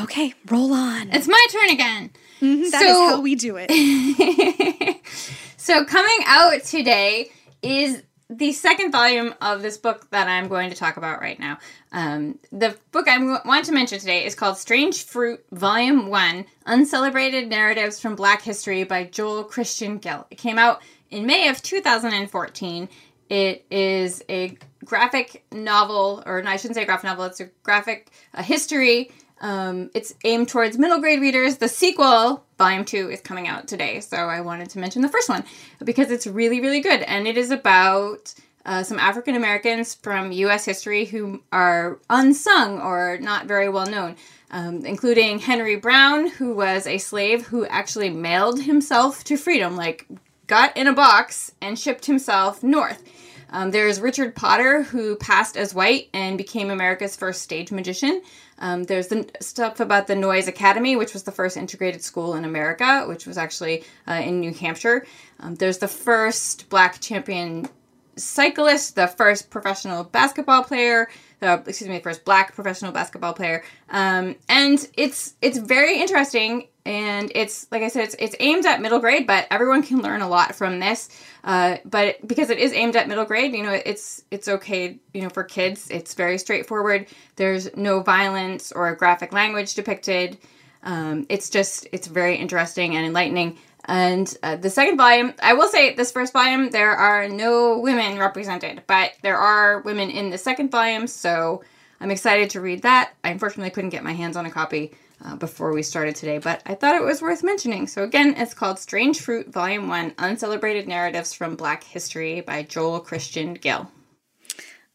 Okay, 0.00 0.34
roll 0.50 0.72
on. 0.72 1.10
it's 1.12 1.28
my 1.28 1.46
turn 1.52 1.70
again 1.70 2.10
That 2.40 2.48
is 2.48 2.72
so- 2.72 3.08
how 3.10 3.20
we 3.20 3.36
do 3.36 3.54
it. 3.58 3.70
So 5.64 5.82
coming 5.82 6.18
out 6.26 6.62
today 6.62 7.30
is 7.62 8.02
the 8.28 8.52
second 8.52 8.92
volume 8.92 9.32
of 9.40 9.62
this 9.62 9.78
book 9.78 10.10
that 10.10 10.28
I'm 10.28 10.46
going 10.46 10.68
to 10.68 10.76
talk 10.76 10.98
about 10.98 11.22
right 11.22 11.40
now. 11.40 11.56
Um, 11.90 12.38
the 12.52 12.76
book 12.92 13.08
I 13.08 13.16
want 13.46 13.64
to 13.64 13.72
mention 13.72 13.98
today 13.98 14.26
is 14.26 14.34
called 14.34 14.58
Strange 14.58 15.04
Fruit, 15.06 15.42
Volume 15.52 16.08
1 16.08 16.44
Uncelebrated 16.66 17.48
Narratives 17.48 17.98
from 17.98 18.14
Black 18.14 18.42
History 18.42 18.84
by 18.84 19.04
Joel 19.04 19.42
Christian 19.42 19.96
Gill. 19.96 20.26
It 20.30 20.36
came 20.36 20.58
out 20.58 20.82
in 21.10 21.24
May 21.24 21.48
of 21.48 21.62
2014. 21.62 22.88
It 23.30 23.64
is 23.70 24.22
a 24.28 24.58
graphic 24.84 25.46
novel, 25.50 26.22
or 26.26 26.46
I 26.46 26.56
shouldn't 26.56 26.76
say 26.76 26.84
graphic 26.84 27.04
novel, 27.04 27.24
it's 27.24 27.40
a 27.40 27.48
graphic 27.62 28.10
a 28.34 28.42
history. 28.42 29.12
Um, 29.44 29.90
it's 29.92 30.14
aimed 30.24 30.48
towards 30.48 30.78
middle 30.78 31.00
grade 31.00 31.20
readers. 31.20 31.58
The 31.58 31.68
sequel, 31.68 32.42
volume 32.56 32.86
two, 32.86 33.10
is 33.10 33.20
coming 33.20 33.46
out 33.46 33.68
today. 33.68 34.00
So 34.00 34.16
I 34.16 34.40
wanted 34.40 34.70
to 34.70 34.78
mention 34.78 35.02
the 35.02 35.08
first 35.10 35.28
one 35.28 35.44
because 35.84 36.10
it's 36.10 36.26
really, 36.26 36.62
really 36.62 36.80
good. 36.80 37.02
And 37.02 37.28
it 37.28 37.36
is 37.36 37.50
about 37.50 38.32
uh, 38.64 38.82
some 38.82 38.98
African 38.98 39.34
Americans 39.36 39.96
from 39.96 40.32
U.S. 40.32 40.64
history 40.64 41.04
who 41.04 41.42
are 41.52 41.98
unsung 42.08 42.80
or 42.80 43.18
not 43.20 43.44
very 43.44 43.68
well 43.68 43.84
known, 43.84 44.16
um, 44.50 44.86
including 44.86 45.38
Henry 45.40 45.76
Brown, 45.76 46.28
who 46.28 46.54
was 46.54 46.86
a 46.86 46.96
slave 46.96 47.46
who 47.46 47.66
actually 47.66 48.08
mailed 48.08 48.62
himself 48.62 49.24
to 49.24 49.36
freedom, 49.36 49.76
like 49.76 50.06
got 50.46 50.74
in 50.74 50.86
a 50.86 50.94
box 50.94 51.52
and 51.60 51.78
shipped 51.78 52.06
himself 52.06 52.62
north. 52.62 53.02
Um, 53.50 53.70
there's 53.70 54.00
Richard 54.00 54.34
Potter, 54.34 54.82
who 54.82 55.14
passed 55.14 55.56
as 55.56 55.74
white 55.74 56.08
and 56.12 56.36
became 56.36 56.70
America's 56.70 57.14
first 57.14 57.42
stage 57.42 57.70
magician. 57.70 58.22
Um, 58.58 58.84
there's 58.84 59.08
the 59.08 59.28
stuff 59.40 59.80
about 59.80 60.06
the 60.06 60.14
Noyes 60.14 60.48
Academy, 60.48 60.96
which 60.96 61.12
was 61.12 61.24
the 61.24 61.32
first 61.32 61.56
integrated 61.56 62.02
school 62.02 62.34
in 62.34 62.44
America, 62.44 63.04
which 63.06 63.26
was 63.26 63.36
actually 63.36 63.84
uh, 64.08 64.12
in 64.12 64.40
New 64.40 64.52
Hampshire. 64.52 65.06
Um, 65.40 65.56
there's 65.56 65.78
the 65.78 65.88
first 65.88 66.68
black 66.68 67.00
champion 67.00 67.68
cyclist, 68.16 68.94
the 68.94 69.08
first 69.08 69.50
professional 69.50 70.04
basketball 70.04 70.62
player, 70.62 71.08
the 71.40 71.62
excuse 71.66 71.88
me, 71.88 71.98
the 71.98 72.02
first 72.02 72.24
black 72.24 72.54
professional 72.54 72.92
basketball 72.92 73.34
player. 73.34 73.62
Um, 73.90 74.36
and 74.48 74.86
it's 74.96 75.34
it's 75.42 75.58
very 75.58 76.00
interesting, 76.00 76.68
and 76.86 77.30
it's 77.34 77.66
like 77.70 77.82
I 77.82 77.88
said, 77.88 78.04
it's 78.04 78.16
it's 78.18 78.36
aimed 78.40 78.66
at 78.66 78.80
middle 78.80 78.98
grade, 78.98 79.26
but 79.26 79.46
everyone 79.50 79.82
can 79.82 80.02
learn 80.02 80.20
a 80.20 80.28
lot 80.28 80.54
from 80.54 80.80
this. 80.80 81.08
Uh, 81.42 81.78
but 81.84 82.26
because 82.26 82.50
it 82.50 82.58
is 82.58 82.72
aimed 82.72 82.96
at 82.96 83.08
middle 83.08 83.24
grade, 83.24 83.54
you 83.54 83.62
know, 83.62 83.72
it's 83.72 84.22
it's 84.30 84.48
okay, 84.48 84.98
you 85.12 85.22
know, 85.22 85.28
for 85.28 85.44
kids. 85.44 85.88
It's 85.90 86.14
very 86.14 86.38
straightforward. 86.38 87.06
There's 87.36 87.74
no 87.76 88.00
violence 88.00 88.72
or 88.72 88.94
graphic 88.94 89.32
language 89.32 89.74
depicted. 89.74 90.38
Um, 90.82 91.26
it's 91.28 91.48
just 91.50 91.86
it's 91.92 92.06
very 92.06 92.36
interesting 92.36 92.96
and 92.96 93.06
enlightening. 93.06 93.58
And 93.86 94.34
uh, 94.42 94.56
the 94.56 94.70
second 94.70 94.96
volume, 94.96 95.34
I 95.42 95.54
will 95.54 95.68
say 95.68 95.94
this 95.94 96.12
first 96.12 96.32
volume, 96.32 96.70
there 96.70 96.92
are 96.92 97.28
no 97.28 97.78
women 97.78 98.18
represented, 98.18 98.82
but 98.86 99.12
there 99.22 99.36
are 99.36 99.82
women 99.82 100.10
in 100.10 100.30
the 100.30 100.38
second 100.38 100.70
volume, 100.70 101.06
so 101.06 101.62
I'm 102.00 102.10
excited 102.10 102.50
to 102.50 102.60
read 102.60 102.82
that. 102.82 103.12
I 103.22 103.30
unfortunately 103.30 103.70
couldn't 103.70 103.90
get 103.90 104.02
my 104.02 104.12
hands 104.12 104.36
on 104.36 104.46
a 104.46 104.50
copy 104.50 104.92
uh, 105.24 105.36
before 105.36 105.72
we 105.72 105.82
started 105.82 106.16
today, 106.16 106.38
but 106.38 106.62
I 106.66 106.74
thought 106.74 106.96
it 106.96 107.04
was 107.04 107.22
worth 107.22 107.42
mentioning. 107.42 107.86
So, 107.86 108.02
again, 108.02 108.34
it's 108.36 108.54
called 108.54 108.78
Strange 108.78 109.20
Fruit, 109.20 109.52
Volume 109.52 109.88
1 109.88 110.14
Uncelebrated 110.18 110.88
Narratives 110.88 111.32
from 111.32 111.56
Black 111.56 111.84
History 111.84 112.40
by 112.40 112.62
Joel 112.62 113.00
Christian 113.00 113.54
Gill. 113.54 113.90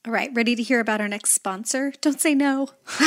All 0.08 0.14
right, 0.14 0.30
ready 0.34 0.56
to 0.56 0.64
hear 0.64 0.80
about 0.80 1.02
our 1.02 1.10
next 1.10 1.32
sponsor? 1.32 1.92
Don't 2.00 2.22
say 2.22 2.34
no. 2.34 2.70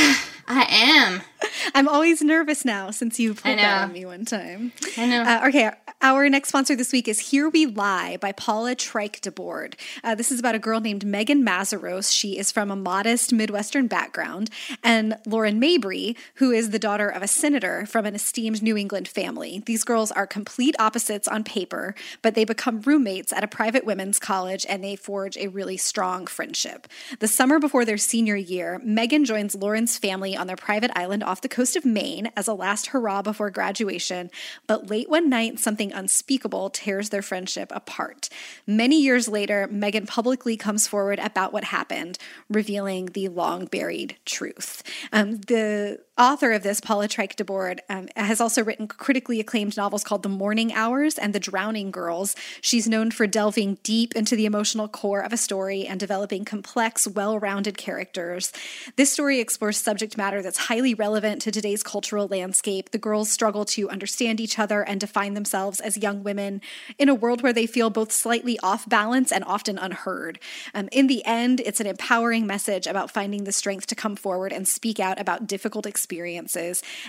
I 0.46 0.66
am. 0.68 1.22
I'm 1.74 1.88
always 1.88 2.20
nervous 2.20 2.66
now 2.66 2.90
since 2.90 3.18
you 3.18 3.32
put 3.32 3.46
I 3.46 3.56
that 3.56 3.84
on 3.84 3.92
me 3.92 4.04
one 4.04 4.26
time. 4.26 4.72
I 4.98 5.06
know. 5.06 5.22
Uh, 5.22 5.48
okay, 5.48 5.70
our 6.02 6.28
next 6.28 6.48
sponsor 6.48 6.74
this 6.74 6.92
week 6.92 7.08
is 7.08 7.30
Here 7.30 7.48
We 7.48 7.64
Lie 7.64 8.16
by 8.16 8.32
Paula 8.32 8.74
Treick 8.74 9.20
DeBoard. 9.20 9.74
Uh, 10.02 10.14
this 10.14 10.32
is 10.32 10.40
about 10.40 10.54
a 10.54 10.58
girl 10.58 10.80
named 10.80 11.06
Megan 11.06 11.44
Mazaros. 11.44 12.12
She 12.12 12.36
is 12.36 12.50
from 12.50 12.70
a 12.70 12.76
modest 12.76 13.32
Midwestern 13.32 13.86
background, 13.86 14.50
and 14.82 15.16
Lauren 15.24 15.60
Mabry, 15.60 16.16
who 16.34 16.50
is 16.50 16.70
the 16.70 16.78
daughter 16.78 17.08
of 17.08 17.22
a 17.22 17.28
senator 17.28 17.86
from 17.86 18.04
an 18.04 18.14
esteemed 18.14 18.62
New 18.62 18.76
England 18.76 19.06
family. 19.06 19.62
These 19.64 19.84
girls 19.84 20.10
are 20.10 20.26
complete 20.26 20.74
opposites 20.78 21.28
on 21.28 21.44
paper, 21.44 21.94
but 22.20 22.34
they 22.34 22.44
become 22.44 22.80
roommates 22.80 23.32
at 23.32 23.44
a 23.44 23.48
private 23.48 23.84
women's 23.84 24.18
college 24.18 24.66
and 24.68 24.82
they 24.82 24.96
forge 24.96 25.36
a 25.36 25.46
really 25.48 25.76
strong 25.76 26.26
friendship. 26.26 26.81
The 27.18 27.28
summer 27.28 27.58
before 27.58 27.84
their 27.84 27.96
senior 27.96 28.36
year, 28.36 28.80
Megan 28.84 29.24
joins 29.24 29.54
Lauren's 29.54 29.98
family 29.98 30.36
on 30.36 30.46
their 30.46 30.56
private 30.56 30.90
island 30.96 31.22
off 31.22 31.40
the 31.40 31.48
coast 31.48 31.76
of 31.76 31.84
Maine 31.84 32.30
as 32.36 32.48
a 32.48 32.54
last 32.54 32.88
hurrah 32.88 33.22
before 33.22 33.50
graduation, 33.50 34.30
but 34.66 34.90
late 34.90 35.08
one 35.08 35.28
night, 35.28 35.58
something 35.58 35.92
unspeakable 35.92 36.70
tears 36.70 37.10
their 37.10 37.22
friendship 37.22 37.70
apart. 37.74 38.28
Many 38.66 39.00
years 39.00 39.28
later, 39.28 39.68
Megan 39.70 40.06
publicly 40.06 40.56
comes 40.56 40.86
forward 40.86 41.18
about 41.18 41.52
what 41.52 41.64
happened, 41.64 42.18
revealing 42.48 43.06
the 43.06 43.28
long 43.28 43.66
buried 43.66 44.16
truth. 44.24 44.82
Um, 45.12 45.40
the 45.42 46.00
author 46.18 46.52
of 46.52 46.62
this, 46.62 46.80
Paula 46.80 47.08
Treick 47.08 47.36
DeBoard, 47.36 47.78
um, 47.88 48.06
has 48.16 48.40
also 48.40 48.62
written 48.62 48.86
critically 48.86 49.40
acclaimed 49.40 49.76
novels 49.76 50.04
called 50.04 50.22
The 50.22 50.28
Morning 50.28 50.72
Hours 50.72 51.16
and 51.16 51.34
The 51.34 51.40
Drowning 51.40 51.90
Girls. 51.90 52.36
She's 52.60 52.86
known 52.86 53.10
for 53.10 53.26
delving 53.26 53.78
deep 53.82 54.14
into 54.14 54.36
the 54.36 54.44
emotional 54.44 54.88
core 54.88 55.20
of 55.20 55.32
a 55.32 55.36
story 55.36 55.86
and 55.86 55.98
developing 55.98 56.44
complex, 56.44 57.08
well 57.08 57.38
rounded 57.38 57.78
characters. 57.78 58.52
This 58.96 59.10
story 59.10 59.40
explores 59.40 59.78
subject 59.78 60.18
matter 60.18 60.42
that's 60.42 60.58
highly 60.68 60.92
relevant 60.92 61.40
to 61.42 61.50
today's 61.50 61.82
cultural 61.82 62.28
landscape. 62.28 62.90
The 62.90 62.98
girls 62.98 63.30
struggle 63.30 63.64
to 63.66 63.88
understand 63.88 64.38
each 64.38 64.58
other 64.58 64.82
and 64.82 65.00
define 65.00 65.32
themselves 65.34 65.80
as 65.80 65.96
young 65.96 66.22
women 66.22 66.60
in 66.98 67.08
a 67.08 67.14
world 67.14 67.42
where 67.42 67.54
they 67.54 67.66
feel 67.66 67.88
both 67.88 68.12
slightly 68.12 68.58
off 68.62 68.86
balance 68.88 69.32
and 69.32 69.44
often 69.44 69.78
unheard. 69.78 70.38
Um, 70.74 70.90
in 70.92 71.06
the 71.06 71.24
end, 71.24 71.60
it's 71.60 71.80
an 71.80 71.86
empowering 71.86 72.46
message 72.46 72.86
about 72.86 73.10
finding 73.10 73.44
the 73.44 73.52
strength 73.52 73.86
to 73.86 73.94
come 73.94 74.14
forward 74.14 74.52
and 74.52 74.68
speak 74.68 75.00
out 75.00 75.18
about 75.18 75.46
difficult 75.46 75.86
experiences. 75.86 76.11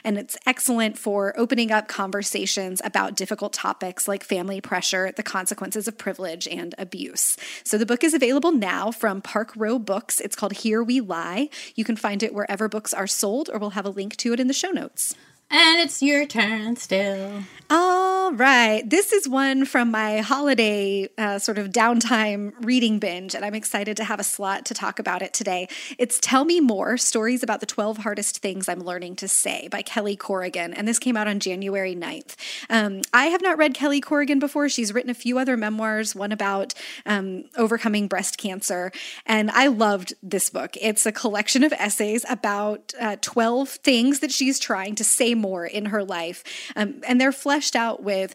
And 0.03 0.17
it's 0.17 0.37
excellent 0.45 0.97
for 0.97 1.33
opening 1.37 1.71
up 1.71 1.87
conversations 1.87 2.81
about 2.83 3.15
difficult 3.15 3.53
topics 3.53 4.07
like 4.07 4.23
family 4.23 4.61
pressure, 4.61 5.11
the 5.15 5.23
consequences 5.23 5.87
of 5.87 5.97
privilege, 5.97 6.47
and 6.47 6.75
abuse. 6.77 7.37
So 7.63 7.77
the 7.77 7.85
book 7.85 8.03
is 8.03 8.13
available 8.13 8.51
now 8.51 8.91
from 8.91 9.21
Park 9.21 9.51
Row 9.55 9.79
Books. 9.79 10.19
It's 10.19 10.35
called 10.35 10.53
Here 10.53 10.83
We 10.83 11.01
Lie. 11.01 11.49
You 11.75 11.83
can 11.83 11.95
find 11.95 12.23
it 12.23 12.33
wherever 12.33 12.69
books 12.69 12.93
are 12.93 13.07
sold, 13.07 13.49
or 13.51 13.59
we'll 13.59 13.71
have 13.71 13.85
a 13.85 13.89
link 13.89 14.15
to 14.17 14.33
it 14.33 14.39
in 14.39 14.47
the 14.47 14.53
show 14.53 14.71
notes. 14.71 15.15
And 15.49 15.79
it's 15.79 16.01
your 16.01 16.25
turn 16.25 16.75
still. 16.75 17.43
All 17.69 18.33
right. 18.33 18.87
This 18.87 19.11
is 19.13 19.27
one 19.27 19.65
from 19.65 19.89
my 19.89 20.19
holiday 20.19 21.07
uh, 21.17 21.39
sort 21.39 21.57
of 21.57 21.69
downtime 21.69 22.53
reading 22.61 22.99
binge, 22.99 23.33
and 23.33 23.43
I'm 23.43 23.55
excited 23.55 23.97
to 23.97 24.03
have 24.03 24.19
a 24.19 24.23
slot 24.23 24.65
to 24.65 24.73
talk 24.73 24.99
about 24.99 25.21
it 25.21 25.33
today. 25.33 25.67
It's 25.97 26.19
Tell 26.21 26.45
Me 26.45 26.59
More 26.59 26.97
Stories 26.97 27.41
About 27.41 27.61
the 27.61 27.65
12 27.65 27.97
Hardest 27.99 28.39
Things 28.39 28.69
I'm 28.69 28.81
Learning 28.81 29.15
to 29.15 29.27
Say 29.27 29.69
by 29.69 29.81
Kelly 29.81 30.15
Corrigan, 30.15 30.73
and 30.73 30.87
this 30.87 30.99
came 30.99 31.17
out 31.17 31.27
on 31.27 31.39
January 31.39 31.95
9th. 31.95 32.35
Um, 32.69 33.01
I 33.13 33.27
have 33.27 33.41
not 33.41 33.57
read 33.57 33.73
Kelly 33.73 34.01
Corrigan 34.01 34.39
before. 34.39 34.69
She's 34.69 34.93
written 34.93 35.09
a 35.09 35.15
few 35.15 35.39
other 35.39 35.57
memoirs, 35.57 36.13
one 36.13 36.31
about 36.31 36.75
um, 37.05 37.45
overcoming 37.57 38.07
breast 38.07 38.37
cancer, 38.37 38.91
and 39.25 39.49
I 39.49 39.67
loved 39.67 40.13
this 40.21 40.49
book. 40.49 40.77
It's 40.79 41.05
a 41.05 41.11
collection 41.11 41.63
of 41.63 41.73
essays 41.73 42.23
about 42.29 42.93
uh, 42.99 43.15
12 43.21 43.69
things 43.69 44.19
that 44.19 44.31
she's 44.31 44.59
trying 44.59 44.95
to 44.95 45.03
say 45.03 45.33
more 45.43 45.65
in 45.67 45.85
her 45.87 46.03
life, 46.03 46.43
um, 46.75 47.01
and 47.07 47.21
they're 47.21 47.31
fleshed 47.31 47.75
out 47.75 48.01
with 48.01 48.33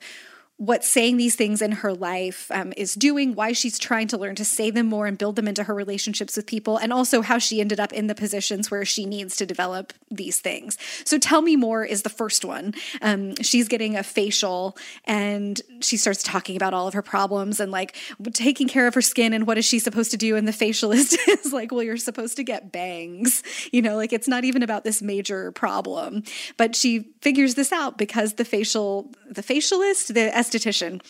what 0.58 0.84
saying 0.84 1.16
these 1.16 1.36
things 1.36 1.62
in 1.62 1.70
her 1.70 1.94
life 1.94 2.50
um, 2.50 2.72
is 2.76 2.94
doing, 2.94 3.36
why 3.36 3.52
she's 3.52 3.78
trying 3.78 4.08
to 4.08 4.18
learn 4.18 4.34
to 4.34 4.44
say 4.44 4.70
them 4.70 4.86
more 4.86 5.06
and 5.06 5.16
build 5.16 5.36
them 5.36 5.46
into 5.46 5.62
her 5.62 5.74
relationships 5.74 6.36
with 6.36 6.46
people, 6.46 6.76
and 6.76 6.92
also 6.92 7.22
how 7.22 7.38
she 7.38 7.60
ended 7.60 7.78
up 7.78 7.92
in 7.92 8.08
the 8.08 8.14
positions 8.14 8.68
where 8.68 8.84
she 8.84 9.06
needs 9.06 9.36
to 9.36 9.46
develop 9.46 9.92
these 10.10 10.40
things. 10.40 10.76
So, 11.04 11.16
Tell 11.16 11.42
Me 11.42 11.54
More 11.54 11.84
is 11.84 12.02
the 12.02 12.08
first 12.08 12.44
one. 12.44 12.74
Um, 13.00 13.36
she's 13.36 13.68
getting 13.68 13.96
a 13.96 14.02
facial 14.02 14.76
and 15.04 15.60
she 15.80 15.96
starts 15.96 16.24
talking 16.24 16.56
about 16.56 16.74
all 16.74 16.88
of 16.88 16.94
her 16.94 17.02
problems 17.02 17.60
and 17.60 17.70
like 17.70 17.94
taking 18.32 18.66
care 18.66 18.88
of 18.88 18.94
her 18.94 19.02
skin 19.02 19.32
and 19.32 19.46
what 19.46 19.58
is 19.58 19.64
she 19.64 19.78
supposed 19.78 20.10
to 20.10 20.16
do. 20.16 20.34
And 20.34 20.48
the 20.48 20.52
facialist 20.52 21.16
is 21.28 21.52
like, 21.52 21.70
Well, 21.70 21.84
you're 21.84 21.96
supposed 21.96 22.36
to 22.36 22.42
get 22.42 22.72
bangs. 22.72 23.44
You 23.70 23.80
know, 23.80 23.94
like 23.94 24.12
it's 24.12 24.26
not 24.26 24.42
even 24.42 24.64
about 24.64 24.82
this 24.82 25.02
major 25.02 25.52
problem. 25.52 26.24
But 26.56 26.74
she 26.74 27.12
figures 27.20 27.54
this 27.54 27.70
out 27.70 27.96
because 27.96 28.34
the 28.34 28.44
facial, 28.44 29.12
the 29.30 29.42
facialist, 29.42 30.14
the 30.14 30.36
esthetician, 30.48 31.00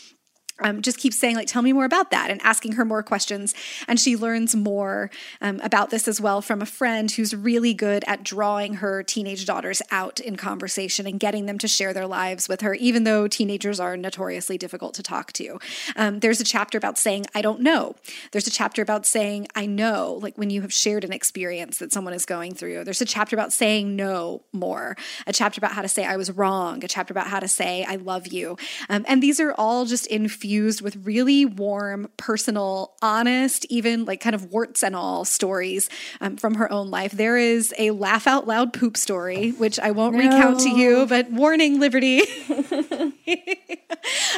um, 0.61 0.83
just 0.83 0.99
keeps 0.99 1.19
saying 1.19 1.37
like 1.37 1.47
tell 1.47 1.63
me 1.63 1.73
more 1.73 1.85
about 1.85 2.11
that 2.11 2.31
and 2.31 2.41
asking 2.43 2.73
her 2.73 2.85
more 2.85 3.03
questions. 3.03 3.55
And 3.87 3.99
she 4.01 4.17
learns 4.17 4.57
more 4.57 5.11
um, 5.41 5.61
about 5.63 5.91
this 5.91 6.09
as 6.09 6.21
well 6.21 6.43
from 6.43 6.61
a 6.63 6.67
friend 6.67 7.11
who's 7.11 7.35
really 7.35 7.75
good 7.75 8.05
at 8.07 8.23
drawing 8.23 8.75
her 8.75 9.03
teenage 9.03 9.47
daughters 9.47 9.83
out 9.91 10.21
in 10.21 10.37
conversation 10.37 11.07
and 11.07 11.21
getting 11.21 11.47
them 11.47 11.59
to 11.59 11.69
share 11.69 11.93
their 11.93 12.07
lives 12.07 12.49
with 12.49 12.61
her 12.61 12.75
even 12.75 13.05
though 13.05 13.29
teenagers 13.29 13.79
are 13.79 13.97
notoriously 13.97 14.59
difficult 14.59 14.95
to 14.95 15.03
talk 15.03 15.33
to. 15.33 15.59
Um, 15.97 16.21
there's 16.21 16.41
a 16.41 16.45
chapter 16.45 16.79
about 16.79 16.99
saying 16.99 17.27
i 17.35 17.43
don't 17.43 17.61
know. 17.61 17.95
There's 18.33 18.47
a 18.47 18.51
chapter 18.51 18.83
about 18.83 19.07
saying 19.07 19.47
i 19.55 19.67
know 19.67 20.19
like 20.23 20.37
when 20.37 20.51
you 20.51 20.63
have 20.63 20.73
shared 20.73 21.05
an 21.05 21.13
experience 21.13 21.79
that 21.79 21.93
someone 21.93 22.15
is 22.15 22.27
going 22.27 22.55
through. 22.55 22.85
There's 22.85 23.01
a 23.01 23.07
chapter 23.07 23.37
about 23.37 23.53
saying 23.53 23.95
no 23.97 24.43
more 24.53 24.97
a 25.27 25.33
chapter 25.33 25.59
about 25.59 25.73
how 25.73 25.83
to 25.83 25.89
say 25.89 26.05
i 26.05 26.17
was 26.17 26.31
wrong 26.31 26.83
a 26.85 26.89
chapter 26.89 27.13
about 27.13 27.29
how 27.29 27.41
to 27.41 27.49
say 27.49 27.85
i 27.85 27.97
love 27.97 28.27
you. 28.27 28.57
Um, 28.89 29.05
and 29.09 29.23
these 29.23 29.41
are 29.41 29.53
all 29.53 29.85
just 29.85 30.07
infused 30.07 30.48
with 30.83 30.97
really 31.05 31.45
warm, 31.45 32.09
personal, 32.17 32.95
honest, 33.03 33.67
even 33.69 34.05
like 34.05 34.21
kind 34.21 34.35
of 34.35 34.51
warts 34.53 34.83
and 34.83 34.97
all 34.97 35.25
stories 35.25 35.91
um, 36.21 36.37
from 36.37 36.55
her 36.55 36.71
own 36.73 36.91
life. 36.91 37.13
There 37.13 37.37
is 37.37 37.75
a 37.79 37.91
laugh 37.91 38.27
out 38.27 38.47
loud 38.47 38.73
poop 38.73 38.97
story, 38.97 39.51
which 39.51 39.79
I 39.79 39.91
won't 39.91 40.17
recount 40.17 40.61
to 40.61 40.71
you, 40.71 41.07
but 41.07 41.31
warning, 41.31 41.79
Liberty. 41.79 42.23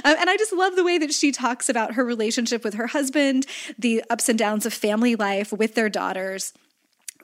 Um, 0.05 0.16
and 0.18 0.31
I 0.31 0.37
just 0.37 0.53
love 0.53 0.75
the 0.75 0.83
way 0.83 0.99
that 0.99 1.12
she 1.12 1.31
talks 1.31 1.68
about 1.68 1.94
her 1.94 2.05
relationship 2.05 2.64
with 2.64 2.75
her 2.75 2.88
husband, 2.88 3.46
the 3.79 4.03
ups 4.11 4.29
and 4.29 4.38
downs 4.38 4.66
of 4.66 4.73
family 4.73 5.14
life 5.14 5.53
with 5.53 5.75
their 5.75 5.88
daughters 5.88 6.53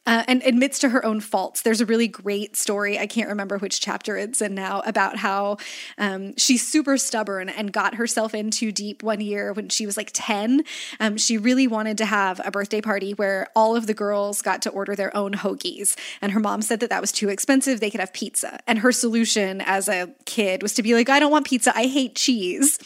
uh, 0.07 0.25
and 0.29 0.42
admits 0.45 0.79
to 0.81 0.90
her 0.90 1.05
own 1.05 1.21
faults. 1.21 1.62
There's 1.62 1.81
a 1.81 1.87
really 1.87 2.09
great 2.09 2.57
story. 2.57 2.99
I 2.99 3.07
can't 3.07 3.29
remember 3.29 3.59
which 3.59 3.81
chapter 3.81 4.16
it's 4.16 4.40
in 4.40 4.55
now 4.55 4.83
about 4.87 5.16
how 5.16 5.59
um, 5.99 6.37
she's 6.37 6.66
super 6.66 6.97
stubborn 6.97 7.49
and 7.49 7.73
got 7.73 7.97
herself 7.97 8.35
in 8.35 8.51
too 8.51 8.73
deep 8.73 9.03
one 9.03 9.21
year 9.21 9.53
when 9.53 9.69
she 9.69 9.87
was 9.87 9.97
like 9.97 10.11
10. 10.12 10.62
Um, 11.01 11.16
she 11.16 11.38
really 11.38 11.66
wanted 11.66 11.99
to 11.99 12.07
have 12.07 12.40
a 12.45 12.51
birthday 12.51 12.81
party 12.81 13.12
where 13.12 13.49
all 13.57 13.77
of 13.77 13.87
the 13.87 13.95
girls 13.95 14.42
got 14.42 14.62
to 14.62 14.71
order 14.71 14.95
their 14.95 15.14
own 15.16 15.33
hoagies. 15.33 15.97
And 16.23 16.33
her 16.33 16.40
mom 16.40 16.62
said 16.62 16.81
that 16.81 16.90
that 16.90 17.01
was 17.01 17.12
too 17.12 17.29
expensive. 17.29 17.81
They 17.81 17.90
could 17.90 18.01
have 18.01 18.12
pizza. 18.12 18.61
And 18.66 18.79
her 18.81 18.92
solution 18.92 19.61
as 19.61 19.88
a 19.88 20.11
kid 20.25 20.62
was 20.62 20.75
to 20.75 20.83
be 20.83 20.95
like, 20.95 21.09
I 21.09 21.19
don't 21.19 21.33
want 21.33 21.47
pizza. 21.47 21.77
I 21.77 21.87
hate 21.87 22.14
cheese. 22.14 22.79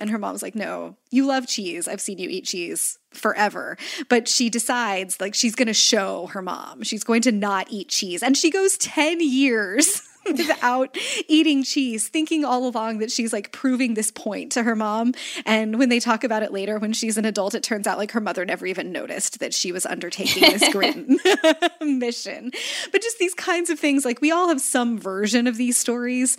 And 0.00 0.10
her 0.10 0.18
mom's 0.18 0.42
like, 0.42 0.54
no, 0.54 0.96
you 1.10 1.26
love 1.26 1.46
cheese. 1.46 1.86
I've 1.86 2.00
seen 2.00 2.18
you 2.18 2.28
eat 2.28 2.46
cheese 2.46 2.98
forever. 3.12 3.76
But 4.08 4.26
she 4.26 4.48
decides 4.48 5.20
like 5.20 5.34
she's 5.34 5.54
going 5.54 5.68
to 5.68 5.74
show 5.74 6.26
her 6.28 6.42
mom. 6.42 6.82
She's 6.82 7.04
going 7.04 7.22
to 7.22 7.32
not 7.32 7.66
eat 7.70 7.88
cheese. 7.88 8.22
And 8.22 8.36
she 8.36 8.50
goes 8.50 8.78
10 8.78 9.20
years 9.20 10.02
without 10.26 10.96
eating 11.28 11.62
cheese, 11.62 12.08
thinking 12.08 12.44
all 12.44 12.66
along 12.66 12.98
that 12.98 13.10
she's 13.10 13.32
like 13.32 13.52
proving 13.52 13.94
this 13.94 14.10
point 14.10 14.52
to 14.52 14.62
her 14.62 14.74
mom. 14.74 15.12
And 15.44 15.78
when 15.78 15.88
they 15.88 16.00
talk 16.00 16.24
about 16.24 16.42
it 16.42 16.52
later, 16.52 16.78
when 16.78 16.92
she's 16.92 17.18
an 17.18 17.24
adult, 17.24 17.54
it 17.54 17.62
turns 17.62 17.86
out 17.86 17.98
like 17.98 18.12
her 18.12 18.20
mother 18.20 18.44
never 18.44 18.66
even 18.66 18.92
noticed 18.92 19.40
that 19.40 19.54
she 19.54 19.72
was 19.72 19.86
undertaking 19.86 20.42
this 20.42 20.68
great 20.72 21.06
mission. 21.80 22.52
But 22.92 23.02
just 23.02 23.18
these 23.18 23.34
kinds 23.34 23.70
of 23.70 23.78
things, 23.78 24.04
like 24.04 24.20
we 24.20 24.30
all 24.30 24.48
have 24.48 24.60
some 24.60 24.98
version 24.98 25.46
of 25.46 25.56
these 25.56 25.76
stories 25.76 26.36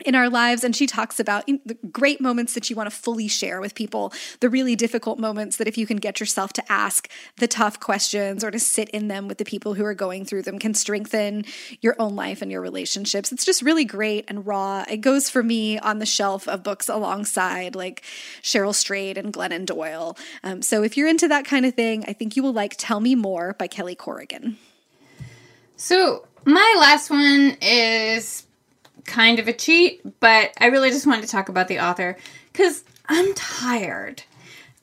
in 0.00 0.14
our 0.14 0.28
lives 0.28 0.64
and 0.64 0.74
she 0.74 0.86
talks 0.86 1.20
about 1.20 1.46
the 1.46 1.76
great 1.90 2.20
moments 2.20 2.54
that 2.54 2.68
you 2.68 2.76
want 2.76 2.90
to 2.90 2.96
fully 2.96 3.28
share 3.28 3.60
with 3.60 3.74
people 3.74 4.12
the 4.40 4.50
really 4.50 4.74
difficult 4.74 5.18
moments 5.18 5.56
that 5.56 5.68
if 5.68 5.78
you 5.78 5.86
can 5.86 5.98
get 5.98 6.20
yourself 6.20 6.52
to 6.52 6.72
ask 6.72 7.08
the 7.36 7.46
tough 7.46 7.78
questions 7.78 8.42
or 8.42 8.50
to 8.50 8.58
sit 8.58 8.88
in 8.90 9.08
them 9.08 9.28
with 9.28 9.38
the 9.38 9.44
people 9.44 9.74
who 9.74 9.84
are 9.84 9.94
going 9.94 10.24
through 10.24 10.42
them 10.42 10.58
can 10.58 10.74
strengthen 10.74 11.44
your 11.80 11.94
own 11.98 12.16
life 12.16 12.42
and 12.42 12.50
your 12.50 12.60
relationships. 12.60 13.30
It's 13.30 13.44
just 13.44 13.62
really 13.62 13.84
great 13.84 14.24
and 14.28 14.46
raw. 14.46 14.84
It 14.88 14.98
goes 14.98 15.30
for 15.30 15.42
me 15.42 15.78
on 15.78 15.98
the 15.98 16.06
shelf 16.06 16.48
of 16.48 16.62
books 16.62 16.88
alongside 16.88 17.76
like 17.76 18.02
cheryl 18.42 18.74
strayed 18.74 19.16
and 19.16 19.32
glennon 19.32 19.64
doyle. 19.64 20.16
Um, 20.42 20.62
so 20.62 20.82
if 20.82 20.96
you're 20.96 21.08
into 21.08 21.28
that 21.28 21.44
kind 21.44 21.66
of 21.66 21.74
thing 21.74 22.04
i 22.06 22.12
think 22.12 22.36
you 22.36 22.42
will 22.42 22.52
like 22.52 22.74
tell 22.78 23.00
me 23.00 23.14
more 23.14 23.54
by 23.58 23.66
kelly 23.66 23.94
corrigan. 23.94 24.56
So 25.76 26.26
my 26.44 26.76
last 26.78 27.10
one 27.10 27.56
is 27.60 28.46
kind 29.06 29.38
of 29.38 29.48
a 29.48 29.52
cheat, 29.52 30.02
but 30.20 30.52
I 30.58 30.66
really 30.66 30.90
just 30.90 31.06
wanted 31.06 31.22
to 31.22 31.28
talk 31.28 31.48
about 31.48 31.68
the 31.68 31.80
author 31.80 32.16
because 32.52 32.84
I'm 33.06 33.34
tired. 33.34 34.22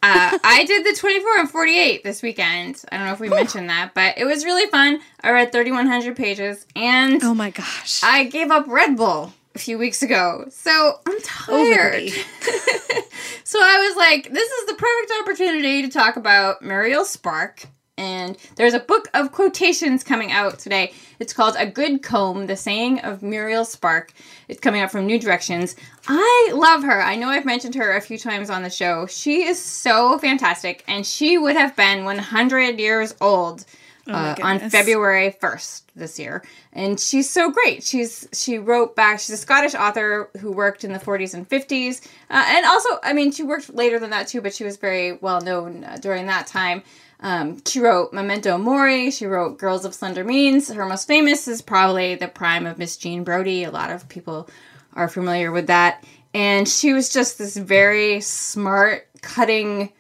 Uh, 0.04 0.38
I 0.44 0.66
did 0.66 0.86
the 0.86 1.00
24 1.00 1.40
and 1.40 1.50
48 1.50 2.04
this 2.04 2.22
weekend. 2.24 2.82
I 2.92 2.98
don't 2.98 3.06
know 3.06 3.14
if 3.14 3.20
we 3.20 3.30
mentioned 3.30 3.70
that, 3.70 3.92
but 3.94 4.18
it 4.18 4.26
was 4.26 4.46
really 4.46 4.70
fun. 4.70 5.00
I 5.22 5.32
read 5.32 5.52
3,100 5.52 6.16
pages 6.16 6.66
and 6.76 7.24
oh 7.24 7.36
my 7.36 7.52
gosh, 7.52 8.02
I 8.04 8.26
gave 8.26 8.50
up 8.50 8.68
Red 8.68 8.98
Bull 8.98 9.34
a 9.54 9.60
few 9.60 9.78
weeks 9.78 10.02
ago. 10.02 10.46
So 10.50 11.00
I'm 11.06 11.22
tired. 11.22 12.10
so 13.44 13.60
I 13.62 13.88
was 13.88 13.96
like, 13.96 14.32
this 14.32 14.50
is 14.50 14.68
the 14.68 14.74
perfect 14.74 15.12
opportunity 15.22 15.84
to 15.84 15.90
talk 15.90 16.16
about 16.16 16.64
Muriel 16.64 17.06
Spark 17.06 17.68
and 18.02 18.36
there's 18.56 18.74
a 18.74 18.80
book 18.80 19.10
of 19.14 19.32
quotations 19.32 20.04
coming 20.04 20.32
out 20.32 20.58
today. 20.58 20.92
It's 21.20 21.34
called 21.34 21.56
A 21.60 21.68
Good 21.68 22.02
Comb, 22.02 22.48
The 22.48 22.56
Saying 22.56 23.00
of 23.02 23.22
Muriel 23.22 23.64
Spark. 23.64 24.12
It's 24.48 24.60
coming 24.60 24.82
out 24.82 24.92
from 24.92 25.06
New 25.06 25.20
Directions. 25.20 25.76
I 26.08 26.52
love 26.56 26.82
her. 26.82 27.00
I 27.00 27.16
know 27.16 27.30
I've 27.30 27.46
mentioned 27.46 27.76
her 27.76 27.96
a 27.96 28.02
few 28.02 28.18
times 28.18 28.50
on 28.50 28.64
the 28.64 28.72
show. 28.72 29.06
She 29.06 29.44
is 29.44 29.62
so 29.62 30.18
fantastic, 30.18 30.84
and 30.88 31.06
she 31.06 31.38
would 31.38 31.56
have 31.56 31.76
been 31.76 32.04
100 32.04 32.80
years 32.80 33.14
old. 33.22 33.66
Oh 34.08 34.14
uh, 34.14 34.36
on 34.42 34.60
February 34.72 35.36
1st 35.40 35.84
this 35.96 36.18
year. 36.18 36.44
And 36.74 37.00
she's 37.00 37.30
so 37.30 37.52
great. 37.52 37.84
She's 37.84 38.28
she 38.34 38.58
wrote 38.58 38.96
back. 38.96 39.20
She's 39.20 39.30
a 39.30 39.38
Scottish 39.38 39.76
author 39.76 40.32
who 40.40 40.52
worked 40.52 40.84
in 40.84 40.92
the 40.92 40.98
40s 40.98 41.36
and 41.36 41.48
50s. 41.48 42.04
Uh, 42.32 42.44
and 42.48 42.66
also, 42.66 42.90
I 43.04 43.14
mean, 43.14 43.32
she 43.32 43.44
worked 43.44 43.72
later 43.76 44.00
than 44.00 44.10
that 44.10 44.28
too, 44.28 44.42
but 44.42 44.56
she 44.56 44.64
was 44.64 44.78
very 44.78 45.14
well 45.14 45.40
known 45.40 45.84
uh, 45.84 45.98
during 46.02 46.26
that 46.26 46.48
time. 46.48 46.82
Um, 47.22 47.62
she 47.66 47.80
wrote 47.80 48.14
Memento 48.14 48.58
Mori. 48.58 49.12
She 49.12 49.28
wrote 49.28 49.60
Girls 49.60 49.86
of 49.86 49.94
Slender 49.94 50.24
Means. 50.24 50.70
Her 50.70 50.86
most 50.86 51.08
famous 51.08 51.48
is 51.48 51.62
probably 51.62 52.16
The 52.16 52.28
Prime 52.28 52.66
of 52.66 52.78
Miss 52.78 52.98
Jean 52.98 53.24
Brodie. 53.24 53.64
A 53.64 53.72
lot 53.72 53.92
of 53.92 54.10
people 54.10 54.50
are 54.94 55.08
familiar 55.08 55.52
with 55.52 55.68
that. 55.68 56.04
And 56.34 56.68
she 56.68 56.94
was 56.94 57.14
just 57.14 57.38
this 57.38 57.56
very 57.56 58.22
smart, 58.22 59.08
cutting 59.22 59.92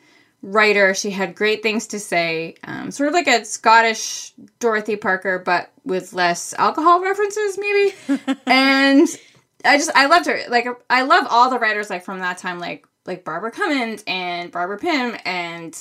writer. 0.42 0.94
She 0.94 1.12
had 1.12 1.36
great 1.36 1.62
things 1.62 1.88
to 1.88 2.00
say. 2.00 2.56
Um, 2.64 2.92
sort 2.92 3.08
of 3.08 3.14
like 3.14 3.28
a 3.28 3.46
Scottish 3.46 4.34
Dorothy 4.60 4.96
Parker, 4.96 5.40
but 5.40 5.72
with 5.86 6.14
less 6.14 6.54
alcohol 6.56 7.02
references, 7.02 7.58
maybe. 7.58 7.96
and 8.48 9.08
I 9.64 9.78
just 9.78 9.92
I 9.96 10.08
loved 10.08 10.26
her. 10.26 10.40
Like 10.50 10.68
I 10.90 11.04
love 11.04 11.28
all 11.30 11.50
the 11.50 11.60
writers 11.60 11.90
like 11.90 12.04
from 12.04 12.20
that 12.20 12.38
time, 12.38 12.60
like 12.60 12.88
like 13.06 13.24
Barbara 13.24 13.52
Comyns 13.52 14.04
and 14.08 14.52
Barbara 14.52 14.78
Pym 14.78 15.18
and 15.26 15.78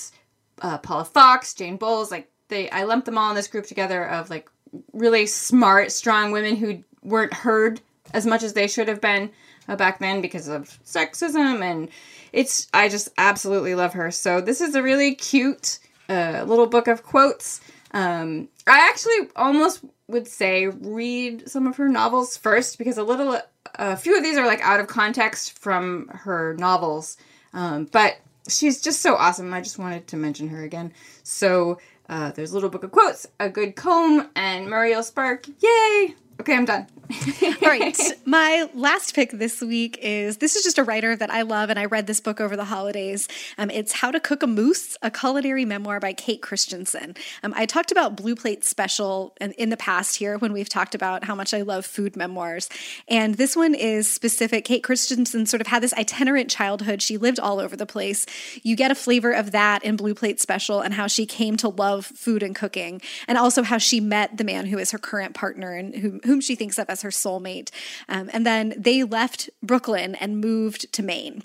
uh, 0.60 0.78
Paula 0.78 1.04
Fox, 1.04 1.54
Jane 1.54 1.76
Bowles, 1.76 2.10
like 2.10 2.30
they, 2.48 2.68
I 2.70 2.84
lumped 2.84 3.06
them 3.06 3.18
all 3.18 3.30
in 3.30 3.36
this 3.36 3.48
group 3.48 3.66
together 3.66 4.04
of 4.04 4.30
like 4.30 4.50
really 4.92 5.26
smart, 5.26 5.92
strong 5.92 6.32
women 6.32 6.56
who 6.56 6.84
weren't 7.02 7.32
heard 7.34 7.80
as 8.12 8.26
much 8.26 8.42
as 8.42 8.52
they 8.52 8.66
should 8.66 8.88
have 8.88 9.00
been 9.00 9.30
uh, 9.68 9.76
back 9.76 9.98
then 9.98 10.20
because 10.20 10.48
of 10.48 10.78
sexism 10.84 11.62
and 11.62 11.88
it's 12.32 12.68
I 12.72 12.88
just 12.88 13.08
absolutely 13.18 13.74
love 13.74 13.94
her. 13.94 14.10
So 14.10 14.40
this 14.40 14.60
is 14.60 14.74
a 14.74 14.82
really 14.82 15.14
cute 15.14 15.78
uh, 16.08 16.44
little 16.46 16.66
book 16.66 16.88
of 16.88 17.02
quotes. 17.02 17.60
Um, 17.92 18.48
I 18.66 18.88
actually 18.88 19.30
almost 19.36 19.84
would 20.08 20.26
say 20.26 20.66
read 20.66 21.48
some 21.48 21.66
of 21.66 21.76
her 21.76 21.88
novels 21.88 22.36
first 22.36 22.78
because 22.78 22.98
a 22.98 23.02
little 23.02 23.40
a 23.76 23.96
few 23.96 24.16
of 24.16 24.22
these 24.22 24.36
are 24.36 24.46
like 24.46 24.60
out 24.60 24.80
of 24.80 24.86
context 24.86 25.58
from 25.58 26.08
her 26.08 26.54
novels. 26.54 27.16
Um, 27.52 27.86
but 27.86 28.16
she's 28.48 28.80
just 28.80 29.00
so 29.00 29.14
awesome. 29.16 29.52
I 29.52 29.60
just 29.60 29.78
wanted 29.78 30.06
to 30.08 30.16
mention 30.16 30.48
her 30.48 30.62
again. 30.62 30.92
So 31.22 31.78
uh, 32.08 32.32
there's 32.32 32.50
a 32.50 32.54
little 32.54 32.70
book 32.70 32.84
of 32.84 32.90
quotes, 32.90 33.26
a 33.38 33.48
good 33.48 33.76
comb, 33.76 34.28
and 34.34 34.66
Muriel 34.68 35.02
Spark. 35.02 35.46
Yay! 35.60 36.14
Okay, 36.40 36.56
I'm 36.56 36.64
done. 36.64 36.86
All 37.42 37.68
right. 37.68 37.98
My 38.24 38.70
last 38.72 39.14
pick 39.14 39.32
this 39.32 39.60
week 39.60 39.98
is 40.00 40.38
this 40.38 40.56
is 40.56 40.62
just 40.62 40.78
a 40.78 40.84
writer 40.84 41.14
that 41.14 41.30
I 41.30 41.42
love, 41.42 41.68
and 41.68 41.78
I 41.78 41.84
read 41.84 42.06
this 42.06 42.20
book 42.20 42.40
over 42.40 42.56
the 42.56 42.64
holidays. 42.64 43.28
Um, 43.58 43.68
it's 43.68 43.92
How 43.92 44.10
to 44.10 44.20
Cook 44.20 44.42
a 44.42 44.46
Moose, 44.46 44.96
a 45.02 45.10
culinary 45.10 45.66
memoir 45.66 46.00
by 46.00 46.14
Kate 46.14 46.40
Christensen. 46.40 47.14
Um, 47.42 47.52
I 47.56 47.66
talked 47.66 47.90
about 47.92 48.16
Blue 48.16 48.34
Plate 48.34 48.64
Special 48.64 49.36
in, 49.40 49.52
in 49.52 49.68
the 49.68 49.76
past 49.76 50.16
here 50.16 50.38
when 50.38 50.54
we've 50.54 50.68
talked 50.68 50.94
about 50.94 51.24
how 51.24 51.34
much 51.34 51.52
I 51.52 51.60
love 51.60 51.84
food 51.84 52.16
memoirs. 52.16 52.70
And 53.06 53.34
this 53.34 53.54
one 53.54 53.74
is 53.74 54.10
specific. 54.10 54.64
Kate 54.64 54.82
Christensen 54.82 55.44
sort 55.44 55.60
of 55.60 55.66
had 55.66 55.82
this 55.82 55.92
itinerant 55.94 56.48
childhood. 56.48 57.02
She 57.02 57.18
lived 57.18 57.38
all 57.38 57.58
over 57.58 57.76
the 57.76 57.86
place. 57.86 58.24
You 58.62 58.76
get 58.76 58.90
a 58.90 58.94
flavor 58.94 59.32
of 59.32 59.50
that 59.50 59.84
in 59.84 59.96
Blue 59.96 60.14
Plate 60.14 60.40
Special 60.40 60.80
and 60.80 60.94
how 60.94 61.06
she 61.06 61.26
came 61.26 61.58
to 61.58 61.68
love 61.68 62.06
food 62.06 62.42
and 62.42 62.54
cooking, 62.54 63.02
and 63.28 63.36
also 63.36 63.62
how 63.62 63.76
she 63.76 64.00
met 64.00 64.38
the 64.38 64.44
man 64.44 64.66
who 64.66 64.78
is 64.78 64.92
her 64.92 64.98
current 64.98 65.34
partner 65.34 65.74
and 65.74 65.94
who 65.94 66.20
whom 66.30 66.40
she 66.40 66.54
thinks 66.54 66.78
of 66.78 66.88
as 66.88 67.02
her 67.02 67.10
soulmate. 67.10 67.70
Um, 68.08 68.30
and 68.32 68.46
then 68.46 68.74
they 68.76 69.02
left 69.02 69.50
Brooklyn 69.62 70.14
and 70.14 70.40
moved 70.40 70.92
to 70.92 71.02
Maine. 71.02 71.42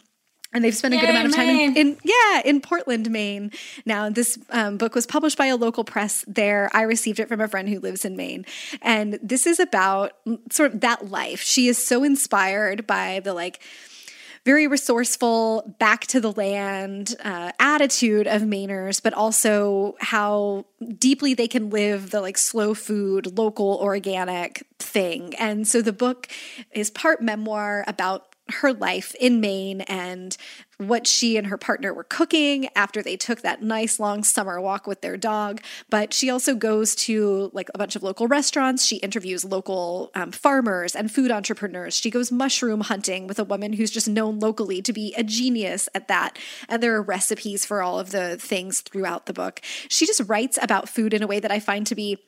And 0.54 0.64
they've 0.64 0.76
spent 0.76 0.94
a 0.94 0.98
good 0.98 1.10
amount 1.10 1.28
of 1.28 1.36
time 1.36 1.50
in, 1.50 1.76
in, 1.76 1.98
yeah 2.06 2.42
in 2.46 2.62
portland 2.62 3.12
maine. 3.12 3.52
Now 3.86 4.10
this 4.10 4.40
um, 4.52 4.78
book 4.78 4.96
was 4.96 5.06
published 5.06 5.38
by 5.38 5.48
a 5.48 5.58
local 5.58 5.84
press 5.84 6.24
there. 6.30 6.70
I 6.74 6.84
received 6.84 7.20
it 7.20 7.28
from 7.28 7.42
a 7.42 7.48
friend 7.50 7.68
who 7.68 7.82
lives 7.82 8.06
in 8.06 8.16
maine. 8.16 8.46
And 8.82 9.20
this 9.22 9.46
is 9.46 9.60
about 9.60 10.14
sort 10.50 10.74
of 10.74 10.80
that 10.80 11.12
life. 11.12 11.42
She 11.42 11.68
is 11.68 11.86
so 11.86 12.06
inspired 12.06 12.88
by 12.88 13.20
the 13.20 13.34
like 13.34 13.60
very 14.46 14.68
resourceful, 14.68 15.76
back 15.80 16.06
to 16.08 16.22
the 16.22 16.32
land 16.32 17.16
uh, 17.24 17.52
attitude 17.60 18.28
of 18.28 18.44
Mainers, 18.44 19.02
but 19.02 19.14
also 19.14 19.96
how 20.00 20.66
deeply 21.00 21.34
they 21.34 21.48
can 21.48 21.72
live 21.72 22.12
the 22.12 22.22
like 22.22 22.38
slow 22.38 22.76
food, 22.76 23.38
local, 23.38 23.80
organic 23.82 24.66
thing. 24.78 25.34
And 25.36 25.68
so 25.68 25.82
the 25.82 25.92
book 25.92 26.28
is 26.72 26.92
part 26.92 27.22
memoir 27.22 27.84
about 27.88 28.36
her 28.50 28.72
life 28.72 29.16
in 29.20 29.42
Maine 29.42 29.82
and 29.82 30.38
what 30.78 31.08
she 31.08 31.38
and 31.38 31.48
her 31.48 31.58
partner 31.58 31.94
were 31.94 32.04
cooking 32.04 32.70
after 32.76 33.02
they 33.02 33.18
took 33.18 33.42
that 33.42 33.62
nice 33.62 34.00
long 34.00 34.24
summer 34.24 34.60
walk 34.60 34.88
with 34.88 35.02
their 35.02 35.18
dog. 35.18 35.62
But 35.90 36.14
she 36.14 36.30
also 36.30 36.56
goes 36.56 36.96
to 36.96 37.50
like 37.54 37.70
a 37.74 37.78
bunch 37.78 37.96
of 37.96 38.04
local 38.04 38.28
restaurants. 38.28 38.86
She 38.86 38.98
interviews 38.98 39.46
local 39.46 40.12
um, 40.16 40.32
farmers 40.32 40.96
and 40.96 41.12
food 41.12 41.32
entrepreneurs. 41.32 41.96
She 41.96 42.10
goes 42.10 42.32
mushroom 42.32 42.82
hunting 42.82 43.28
with 43.28 43.40
a 43.40 43.44
woman 43.44 43.74
who's 43.74 43.92
just 43.92 44.08
known 44.08 44.40
locally 44.40 44.82
to 44.82 44.94
be 44.94 45.14
a 45.16 45.24
genius 45.24 45.88
at 45.96 46.08
that. 46.08 46.38
And 46.70 46.82
there 46.82 46.96
are 46.96 47.02
recipes 47.02 47.66
for 47.66 47.82
all 47.82 48.00
of 48.00 48.12
the 48.12 48.38
things 48.38 48.82
throughout 48.82 49.26
the 49.26 49.34
book. 49.34 49.62
She 49.90 50.06
just 50.06 50.22
writes 50.28 50.58
about 50.62 50.90
food 50.90 51.14
in 51.14 51.24
a 51.24 51.28
way 51.28 51.40
that 51.40 51.52
I 51.52 51.60
find 51.60 51.88
to 51.88 51.96
be 51.96 52.20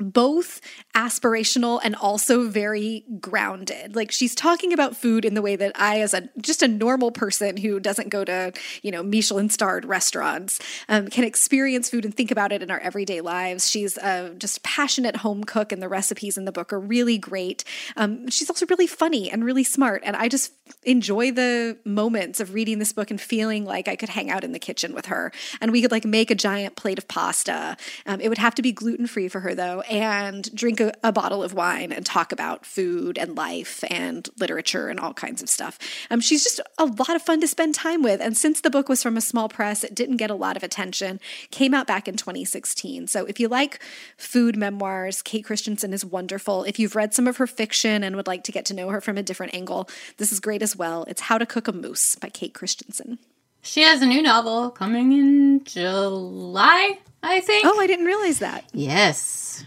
both 0.00 0.60
aspirational 0.94 1.80
and 1.84 1.94
also 1.94 2.48
very 2.48 3.04
grounded. 3.20 3.94
Like 3.94 4.10
she's 4.10 4.34
talking 4.34 4.72
about 4.72 4.96
food 4.96 5.24
in 5.24 5.34
the 5.34 5.42
way 5.42 5.56
that 5.56 5.72
I, 5.74 6.00
as 6.00 6.14
a 6.14 6.28
just 6.40 6.62
a 6.62 6.68
normal 6.68 7.10
person 7.10 7.56
who 7.56 7.78
doesn't 7.78 8.08
go 8.08 8.24
to 8.24 8.52
you 8.82 8.90
know 8.90 9.02
Michelin 9.02 9.50
starred 9.50 9.84
restaurants, 9.84 10.58
um, 10.88 11.08
can 11.08 11.24
experience 11.24 11.90
food 11.90 12.04
and 12.04 12.14
think 12.14 12.30
about 12.30 12.52
it 12.52 12.62
in 12.62 12.70
our 12.70 12.80
everyday 12.80 13.20
lives. 13.20 13.68
She's 13.68 13.96
a 13.98 14.34
just 14.38 14.62
passionate 14.62 15.16
home 15.16 15.44
cook, 15.44 15.72
and 15.72 15.82
the 15.82 15.88
recipes 15.88 16.38
in 16.38 16.44
the 16.44 16.52
book 16.52 16.72
are 16.72 16.80
really 16.80 17.18
great. 17.18 17.64
Um, 17.96 18.28
she's 18.30 18.48
also 18.48 18.66
really 18.66 18.86
funny 18.86 19.30
and 19.30 19.44
really 19.44 19.64
smart, 19.64 20.02
and 20.04 20.16
I 20.16 20.28
just 20.28 20.52
enjoy 20.84 21.32
the 21.32 21.76
moments 21.84 22.40
of 22.40 22.54
reading 22.54 22.78
this 22.78 22.92
book 22.92 23.10
and 23.10 23.20
feeling 23.20 23.64
like 23.64 23.88
I 23.88 23.96
could 23.96 24.08
hang 24.08 24.30
out 24.30 24.44
in 24.44 24.52
the 24.52 24.58
kitchen 24.58 24.94
with 24.94 25.06
her, 25.06 25.32
and 25.60 25.72
we 25.72 25.82
could 25.82 25.90
like 25.90 26.04
make 26.04 26.30
a 26.30 26.34
giant 26.34 26.76
plate 26.76 26.98
of 26.98 27.06
pasta. 27.06 27.76
Um, 28.06 28.20
it 28.20 28.28
would 28.28 28.38
have 28.38 28.54
to 28.54 28.62
be 28.62 28.72
gluten 28.72 29.06
free 29.06 29.28
for 29.28 29.40
her 29.40 29.54
though 29.54 29.82
and 29.90 30.54
drink 30.54 30.78
a, 30.78 30.92
a, 31.02 31.10
bottle 31.10 31.42
of 31.42 31.52
wine 31.52 31.90
and 31.90 32.06
talk 32.06 32.30
about 32.30 32.64
food 32.64 33.18
and 33.18 33.36
life 33.36 33.82
and 33.90 34.28
literature 34.38 34.88
and 34.88 35.00
all 35.00 35.12
kinds 35.12 35.42
of 35.42 35.48
stuff. 35.48 35.78
Um, 36.10 36.20
she's 36.20 36.44
just 36.44 36.60
a 36.78 36.84
lot 36.84 37.16
of 37.16 37.22
fun 37.22 37.40
to 37.40 37.48
spend 37.48 37.74
time 37.74 38.02
with. 38.02 38.20
And 38.20 38.36
since 38.36 38.60
the 38.60 38.70
book 38.70 38.88
was 38.88 39.02
from 39.02 39.16
a 39.16 39.20
small 39.20 39.48
press, 39.48 39.82
it 39.82 39.94
didn't 39.94 40.18
get 40.18 40.30
a 40.30 40.34
lot 40.34 40.56
of 40.56 40.62
attention. 40.62 41.18
Came 41.50 41.74
out 41.74 41.88
back 41.88 42.06
in 42.06 42.16
2016. 42.16 43.08
So 43.08 43.26
if 43.26 43.40
you 43.40 43.48
like 43.48 43.82
food 44.16 44.56
memoirs, 44.56 45.22
Kate 45.22 45.44
Christensen 45.44 45.92
is 45.92 46.04
wonderful. 46.04 46.62
If 46.62 46.78
you've 46.78 46.94
read 46.94 47.12
some 47.12 47.26
of 47.26 47.38
her 47.38 47.48
fiction 47.48 48.04
and 48.04 48.14
would 48.14 48.28
like 48.28 48.44
to 48.44 48.52
get 48.52 48.64
to 48.66 48.74
know 48.74 48.90
her 48.90 49.00
from 49.00 49.18
a 49.18 49.24
different 49.24 49.54
angle, 49.54 49.88
this 50.18 50.30
is 50.30 50.38
great 50.38 50.62
as 50.62 50.76
well. 50.76 51.04
It's 51.08 51.22
How 51.22 51.36
to 51.36 51.44
Cook 51.44 51.66
a 51.66 51.72
Moose 51.72 52.14
by 52.14 52.28
Kate 52.28 52.54
Christensen. 52.54 53.18
She 53.60 53.82
has 53.82 54.00
a 54.00 54.06
new 54.06 54.22
novel 54.22 54.70
coming 54.70 55.12
in 55.12 55.64
July, 55.64 57.00
I 57.24 57.40
think. 57.40 57.66
Oh, 57.66 57.78
I 57.80 57.88
didn't 57.88 58.06
realize 58.06 58.38
that. 58.38 58.64
Yes 58.72 59.64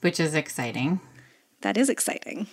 which 0.00 0.20
is 0.20 0.34
exciting. 0.34 1.00
That 1.60 1.76
is 1.76 1.88
exciting. 1.88 2.46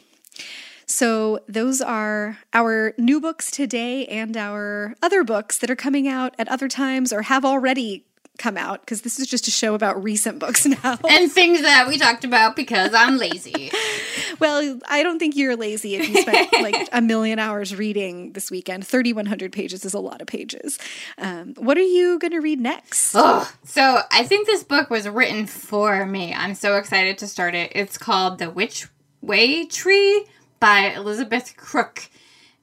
So, 0.86 1.42
those 1.50 1.82
are 1.82 2.38
our 2.54 2.94
new 2.98 3.20
books 3.20 3.52
today 3.52 4.06
and 4.06 4.38
our 4.38 4.96
other 5.02 5.26
books 5.26 5.58
that 5.58 5.70
are 5.70 5.76
coming 5.76 6.08
out 6.08 6.34
at 6.40 6.48
other 6.48 6.70
times 6.70 7.12
or 7.12 7.24
have 7.24 7.44
already 7.44 8.06
come 8.38 8.58
out 8.58 8.82
because 8.82 9.02
this 9.02 9.20
is 9.20 9.28
just 9.28 9.48
a 9.48 9.52
show 9.52 9.74
about 9.74 10.02
recent 10.04 10.40
books 10.40 10.66
now. 10.84 10.98
And 11.10 11.32
things 11.32 11.62
that 11.62 11.88
we 11.88 11.98
talked 11.98 12.24
about 12.24 12.56
because 12.56 12.94
I'm 12.94 13.18
lazy. 13.18 13.72
well, 14.40 14.80
I 14.90 15.04
don't 15.04 15.20
think 15.20 15.36
you're 15.36 15.56
lazy 15.56 15.96
if 15.96 16.08
you 16.10 16.22
spent 16.22 16.54
like 16.62 16.90
a 16.92 17.02
million 17.02 17.40
hours 17.40 17.76
reading 17.76 18.34
this 18.34 18.52
weekend. 18.52 18.86
3,100 18.86 19.52
pages 19.52 19.86
is 19.86 19.94
a 19.94 20.00
lot 20.00 20.22
of 20.22 20.28
pages. 20.28 20.78
Um, 21.18 21.56
what 21.58 21.78
are 21.78 21.82
you 21.82 22.20
going 22.20 22.32
to 22.32 22.40
read 22.40 22.60
next? 22.60 23.14
Oh, 23.16 23.52
so 23.64 24.02
I 24.12 24.24
think 24.24 24.48
this 24.48 24.64
book 24.64 24.90
was 24.90 25.08
written 25.08 25.48
for 25.48 26.06
me. 26.06 26.34
I'm 26.34 26.56
so 26.56 26.78
excited 26.78 27.18
to 27.20 27.28
start 27.28 27.56
it. 27.56 27.72
It's 27.76 27.98
called 27.98 28.40
The 28.40 28.50
Which 28.50 28.88
Way 29.22 29.66
Tree 29.66 30.26
by 30.60 30.92
Elizabeth 30.96 31.56
Crook 31.58 32.10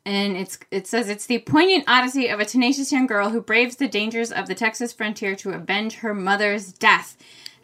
and 0.07 0.37
it's 0.37 0.59
it 0.71 0.87
says 0.87 1.09
it's 1.09 1.27
the 1.27 1.39
poignant 1.39 1.85
odyssey 1.87 2.29
of 2.29 2.39
a 2.39 2.45
tenacious 2.45 2.93
young 2.93 3.07
girl 3.07 3.31
who 3.31 3.41
braves 3.41 3.77
the 3.77 3.89
dangers 3.89 4.31
of 4.31 4.47
the 4.47 4.55
Texas 4.55 4.93
frontier 4.93 5.35
to 5.37 5.51
avenge 5.51 5.97
her 5.97 6.15
mother's 6.15 6.73
death. 6.73 7.17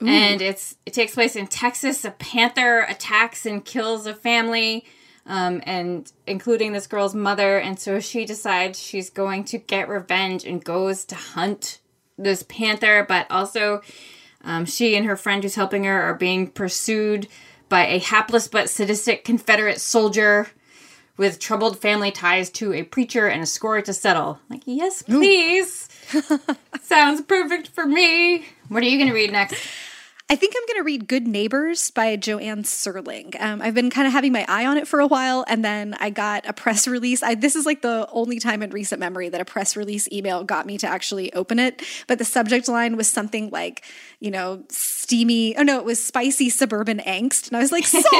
Ooh. 0.02 0.08
And 0.08 0.40
it's 0.40 0.76
it 0.86 0.94
takes 0.94 1.14
place 1.14 1.36
in 1.36 1.46
Texas. 1.46 2.04
A 2.04 2.12
panther 2.12 2.80
attacks 2.80 3.44
and 3.44 3.62
kills 3.64 4.06
a 4.06 4.14
family, 4.14 4.86
um, 5.26 5.62
and 5.66 6.10
including 6.26 6.72
this 6.72 6.86
girl's 6.86 7.14
mother. 7.14 7.58
And 7.58 7.78
so 7.78 8.00
she 8.00 8.24
decides 8.24 8.80
she's 8.80 9.10
going 9.10 9.44
to 9.44 9.58
get 9.58 9.88
revenge 9.88 10.44
and 10.44 10.64
goes 10.64 11.04
to 11.06 11.14
hunt 11.14 11.80
this 12.16 12.42
panther. 12.44 13.04
But 13.06 13.26
also, 13.30 13.82
um, 14.42 14.64
she 14.64 14.96
and 14.96 15.04
her 15.04 15.16
friend 15.16 15.42
who's 15.42 15.56
helping 15.56 15.84
her 15.84 16.02
are 16.02 16.14
being 16.14 16.46
pursued 16.46 17.28
by 17.68 17.86
a 17.86 17.98
hapless 17.98 18.48
but 18.48 18.70
sadistic 18.70 19.24
Confederate 19.24 19.80
soldier 19.80 20.48
with 21.20 21.38
troubled 21.38 21.78
family 21.78 22.10
ties 22.10 22.48
to 22.48 22.72
a 22.72 22.82
preacher 22.82 23.28
and 23.28 23.42
a 23.42 23.46
score 23.46 23.82
to 23.82 23.92
settle. 23.92 24.40
Like, 24.48 24.62
yes, 24.64 25.02
please. 25.02 25.86
Sounds 26.82 27.20
perfect 27.20 27.68
for 27.68 27.84
me. 27.84 28.46
What 28.68 28.82
are 28.82 28.86
you 28.86 28.96
going 28.96 29.10
to 29.10 29.14
read 29.14 29.30
next? 29.30 29.62
I 30.30 30.36
think 30.36 30.54
I'm 30.56 30.64
going 30.66 30.78
to 30.78 30.84
read 30.84 31.08
Good 31.08 31.26
Neighbors 31.26 31.90
by 31.90 32.16
Joanne 32.16 32.62
Serling. 32.62 33.38
Um, 33.38 33.60
I've 33.60 33.74
been 33.74 33.90
kind 33.90 34.06
of 34.06 34.14
having 34.14 34.32
my 34.32 34.46
eye 34.48 34.64
on 34.64 34.78
it 34.78 34.88
for 34.88 35.00
a 35.00 35.06
while, 35.06 35.44
and 35.46 35.62
then 35.62 35.94
I 36.00 36.08
got 36.08 36.48
a 36.48 36.54
press 36.54 36.88
release. 36.88 37.22
I, 37.22 37.34
this 37.34 37.54
is 37.54 37.66
like 37.66 37.82
the 37.82 38.08
only 38.12 38.38
time 38.38 38.62
in 38.62 38.70
recent 38.70 38.98
memory 38.98 39.28
that 39.28 39.42
a 39.42 39.44
press 39.44 39.76
release 39.76 40.08
email 40.10 40.42
got 40.42 40.64
me 40.64 40.78
to 40.78 40.86
actually 40.86 41.32
open 41.34 41.58
it. 41.58 41.82
But 42.06 42.18
the 42.18 42.24
subject 42.24 42.66
line 42.66 42.96
was 42.96 43.10
something 43.10 43.50
like, 43.50 43.84
you 44.20 44.30
know, 44.30 44.62
steamy, 45.10 45.56
oh 45.56 45.62
no, 45.64 45.76
it 45.76 45.84
was 45.84 46.00
spicy 46.00 46.48
suburban 46.48 46.98
angst. 47.00 47.48
And 47.48 47.56
I 47.56 47.60
was 47.60 47.72
like, 47.72 47.84
sold! 47.84 48.04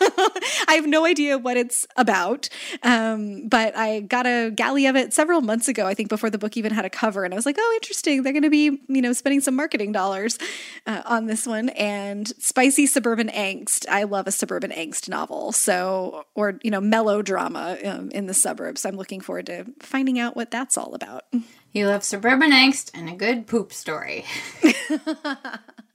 I 0.66 0.72
have 0.76 0.86
no 0.86 1.04
idea 1.04 1.36
what 1.36 1.58
it's 1.58 1.86
about. 1.94 2.48
Um, 2.82 3.46
but 3.48 3.76
I 3.76 4.00
got 4.00 4.24
a 4.24 4.50
galley 4.50 4.86
of 4.86 4.96
it 4.96 5.12
several 5.12 5.42
months 5.42 5.68
ago, 5.68 5.86
I 5.86 5.92
think 5.92 6.08
before 6.08 6.30
the 6.30 6.38
book 6.38 6.56
even 6.56 6.72
had 6.72 6.86
a 6.86 6.90
cover. 6.90 7.24
And 7.24 7.34
I 7.34 7.36
was 7.36 7.44
like, 7.44 7.56
oh, 7.58 7.72
interesting. 7.74 8.22
They're 8.22 8.32
going 8.32 8.44
to 8.44 8.50
be, 8.50 8.80
you 8.88 9.02
know, 9.02 9.12
spending 9.12 9.42
some 9.42 9.54
marketing 9.54 9.92
dollars. 9.92 10.38
Uh, 10.86 11.02
on 11.04 11.26
this 11.26 11.46
one 11.46 11.68
and 11.70 12.28
spicy 12.38 12.86
suburban 12.86 13.28
angst. 13.28 13.86
I 13.88 14.04
love 14.04 14.26
a 14.26 14.30
suburban 14.30 14.70
angst 14.70 15.08
novel. 15.08 15.52
So, 15.52 16.24
or, 16.34 16.58
you 16.62 16.70
know, 16.70 16.80
melodrama 16.80 17.76
um, 17.84 18.10
in 18.12 18.26
the 18.26 18.32
suburbs. 18.32 18.86
I'm 18.86 18.96
looking 18.96 19.20
forward 19.20 19.46
to 19.46 19.66
finding 19.80 20.18
out 20.18 20.34
what 20.34 20.50
that's 20.50 20.78
all 20.78 20.94
about. 20.94 21.24
You 21.72 21.88
love 21.88 22.04
suburban 22.04 22.52
angst 22.52 22.90
and 22.94 23.10
a 23.10 23.14
good 23.14 23.46
poop 23.46 23.72
story. 23.74 24.24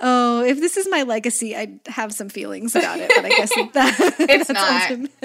oh, 0.00 0.44
if 0.46 0.60
this 0.60 0.76
is 0.76 0.88
my 0.90 1.02
legacy, 1.02 1.56
I 1.56 1.78
have 1.86 2.12
some 2.12 2.28
feelings 2.28 2.74
about 2.74 2.98
it, 2.98 3.10
but 3.14 3.24
I 3.24 3.28
guess 3.28 3.50
that, 3.74 4.16
it's 4.18 4.50
not. 4.50 4.90
Ultimate, 4.90 5.10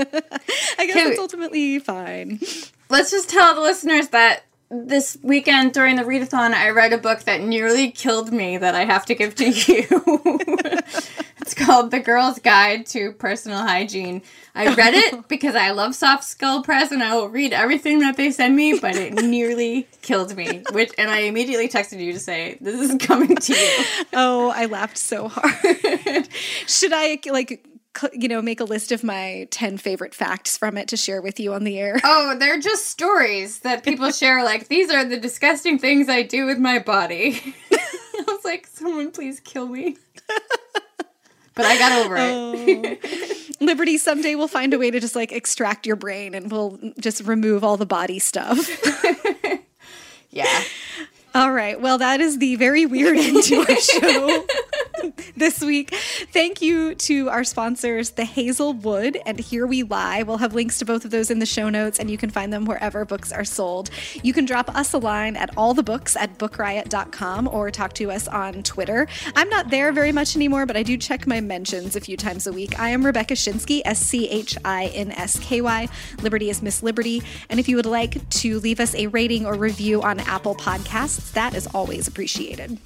I 0.80 0.86
guess 0.86 1.10
it's 1.10 1.20
ultimately 1.20 1.80
fine. 1.80 2.40
Let's 2.90 3.12
just 3.12 3.30
tell 3.30 3.56
the 3.56 3.62
listeners 3.62 4.10
that 4.10 4.44
this 4.70 5.18
weekend 5.22 5.74
during 5.74 5.98
the 5.98 6.04
readathon, 6.04 6.54
I 6.54 6.70
read 6.70 6.94
a 6.94 6.98
book 6.98 7.22
that 7.24 7.42
nearly 7.42 7.92
killed 7.92 8.32
me 8.32 8.58
that 8.58 8.74
I 8.74 8.86
have 8.86 9.06
to 9.08 9.16
give 9.16 9.36
to 9.36 9.50
you. 9.50 9.86
it's 11.42 11.56
called 11.56 11.92
The 11.92 12.00
Girl's 12.00 12.40
Guide 12.40 12.86
to 12.88 13.12
Personal 13.14 13.60
Hygiene. 13.60 14.22
I 14.54 14.74
read 14.76 14.94
it 14.94 15.28
because 15.28 15.56
I 15.56 15.72
love 15.72 15.96
Soft 15.96 16.24
Skull 16.24 16.64
Press 16.64 16.92
and 16.92 17.02
I 17.02 17.16
will 17.16 17.30
read 17.30 17.52
everything 17.52 18.00
that 18.00 18.16
they 18.16 18.32
send 18.32 18.56
me, 18.56 18.80
but 18.80 18.96
it 18.96 19.14
nearly 19.14 19.88
killed 20.02 20.36
me. 20.36 20.64
Which 20.72 20.92
and 20.98 21.10
I 21.10 21.22
immediately 21.22 21.68
texted 21.68 22.00
you 22.00 22.14
to 22.14 22.20
say 22.20 22.58
this 22.62 22.80
is 22.80 22.98
coming 23.00 23.36
to 23.36 23.54
you. 23.54 23.86
Oh, 24.14 24.52
I 24.54 24.66
laughed 24.66 24.98
so 24.98 25.30
hard. 25.30 26.28
Should 26.68 26.92
I 26.94 27.20
like 27.28 27.66
you 28.14 28.28
know, 28.28 28.42
make 28.42 28.60
a 28.60 28.64
list 28.64 28.92
of 28.92 29.04
my 29.04 29.48
10 29.52 29.78
favorite 29.78 30.16
facts 30.16 30.58
from 30.58 30.78
it 30.78 30.88
to 30.90 30.98
share 30.98 31.22
with 31.22 31.40
you 31.40 31.54
on 31.54 31.66
the 31.66 31.78
air. 31.78 32.00
Oh, 32.04 32.38
they're 32.40 32.60
just 32.60 32.88
stories 32.88 33.60
that 33.60 33.84
people 33.84 34.12
share. 34.12 34.44
Like, 34.44 34.70
these 34.70 34.90
are 34.90 35.04
the 35.04 35.20
disgusting 35.20 35.78
things 35.78 36.08
I 36.08 36.22
do 36.22 36.46
with 36.46 36.58
my 36.58 36.80
body. 36.80 37.54
I 37.72 38.24
was 38.28 38.46
like, 38.46 38.68
someone 38.68 39.12
please 39.12 39.42
kill 39.42 39.68
me. 39.68 39.98
But 41.56 41.66
I 41.66 41.78
got 41.78 42.06
over 42.06 42.16
it. 42.18 43.00
Oh. 43.02 43.66
Liberty, 43.66 43.98
someday 43.98 44.36
we'll 44.36 44.48
find 44.48 44.74
a 44.74 44.80
way 44.80 44.90
to 44.90 45.00
just 45.00 45.16
like 45.16 45.32
extract 45.32 45.86
your 45.86 45.96
brain 45.96 46.34
and 46.34 46.52
we'll 46.52 46.80
just 47.00 47.22
remove 47.24 47.64
all 47.64 47.78
the 47.78 47.86
body 47.86 48.20
stuff. 48.20 48.58
yeah. 50.32 50.64
All 51.34 51.52
right. 51.52 51.80
Well, 51.80 51.98
that 52.00 52.20
is 52.20 52.40
the 52.40 52.56
very 52.56 52.86
weird 52.86 53.18
end 53.18 53.44
to 53.44 53.58
our 53.58 53.76
show 53.78 54.46
this 55.42 55.60
week. 55.60 55.94
Thank 56.32 56.62
you 56.62 56.96
to 56.96 57.30
our 57.30 57.44
sponsors, 57.44 58.12
The 58.12 58.24
Hazel 58.26 58.72
Wood 58.72 59.18
and 59.26 59.40
Here 59.40 59.68
We 59.68 59.84
Lie. 59.84 60.24
We'll 60.24 60.38
have 60.38 60.54
links 60.54 60.80
to 60.80 60.86
both 60.86 61.04
of 61.04 61.12
those 61.12 61.30
in 61.30 61.40
the 61.40 61.46
show 61.46 61.68
notes, 61.68 62.00
and 62.00 62.10
you 62.10 62.18
can 62.18 62.30
find 62.30 62.54
them 62.54 62.64
wherever 62.64 63.04
books 63.04 63.34
are 63.34 63.44
sold. 63.44 63.90
You 64.24 64.32
can 64.32 64.46
drop 64.46 64.74
us 64.74 64.94
a 64.94 64.98
line 64.98 65.36
at 65.36 65.54
allthebooks 65.56 65.82
the 65.82 65.92
books 65.92 66.16
at 66.16 66.38
bookriot.com 66.38 67.48
or 67.48 67.72
talk 67.72 67.94
to 67.94 68.12
us 68.12 68.28
on 68.28 68.62
Twitter. 68.62 69.08
I'm 69.36 69.50
not 69.50 69.72
there 69.72 69.92
very 69.92 70.12
much 70.12 70.36
anymore, 70.36 70.68
but 70.68 70.78
I 70.78 70.84
do 70.84 70.96
check 70.96 71.26
my 71.26 71.42
mentions 71.42 71.96
a 71.96 72.00
few 72.00 72.16
times 72.16 72.46
a 72.46 72.54
week. 72.54 72.80
I 72.80 72.90
am 72.90 73.04
Rebecca 73.04 73.34
Schinsky, 73.34 73.82
S 73.84 74.00
C 74.00 74.30
H 74.30 74.56
I 74.64 74.92
N 74.94 75.12
S 75.14 75.40
K 75.40 75.62
Y. 75.62 75.88
Liberty 76.22 76.52
is 76.52 76.62
Miss 76.62 76.84
Liberty. 76.84 77.24
And 77.50 77.60
if 77.60 77.68
you 77.68 77.78
would 77.78 77.88
like 77.88 78.30
to 78.42 78.60
leave 78.60 78.80
us 78.80 78.94
a 78.94 79.08
rating 79.08 79.48
or 79.48 79.56
review 79.56 80.04
on 80.04 80.20
Apple 80.20 80.54
Podcasts, 80.54 81.32
that 81.32 81.56
is 81.56 81.66
always 81.74 82.08
appreciated. 82.08 82.78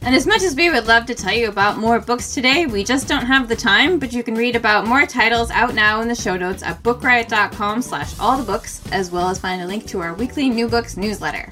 And 0.00 0.14
as 0.14 0.26
much 0.26 0.42
as 0.42 0.54
we 0.54 0.70
would 0.70 0.86
love 0.86 1.04
to 1.06 1.14
tell 1.14 1.34
you 1.34 1.48
about 1.48 1.76
more 1.98 2.06
books 2.06 2.32
today, 2.32 2.66
we 2.66 2.84
just 2.84 3.08
don't 3.08 3.26
have 3.26 3.48
the 3.48 3.56
time, 3.56 3.98
but 3.98 4.12
you 4.12 4.22
can 4.22 4.34
read 4.34 4.54
about 4.54 4.86
more 4.86 5.04
titles 5.04 5.50
out 5.50 5.74
now 5.74 6.00
in 6.00 6.06
the 6.06 6.14
show 6.14 6.36
notes 6.36 6.62
at 6.62 6.80
bookriot.com 6.84 7.82
slash 7.82 8.16
all 8.20 8.36
the 8.36 8.44
books, 8.44 8.80
as 8.92 9.10
well 9.10 9.28
as 9.28 9.40
find 9.40 9.62
a 9.62 9.66
link 9.66 9.84
to 9.86 10.00
our 10.00 10.14
weekly 10.14 10.48
new 10.48 10.68
books 10.68 10.96
newsletter. 10.96 11.48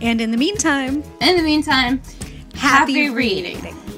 And 0.00 0.18
in 0.22 0.30
the 0.30 0.38
meantime, 0.38 1.02
in 1.20 1.36
the 1.36 1.42
meantime, 1.42 2.00
happy, 2.54 2.94
happy 2.94 3.10
reading. 3.10 3.56
reading. 3.56 3.89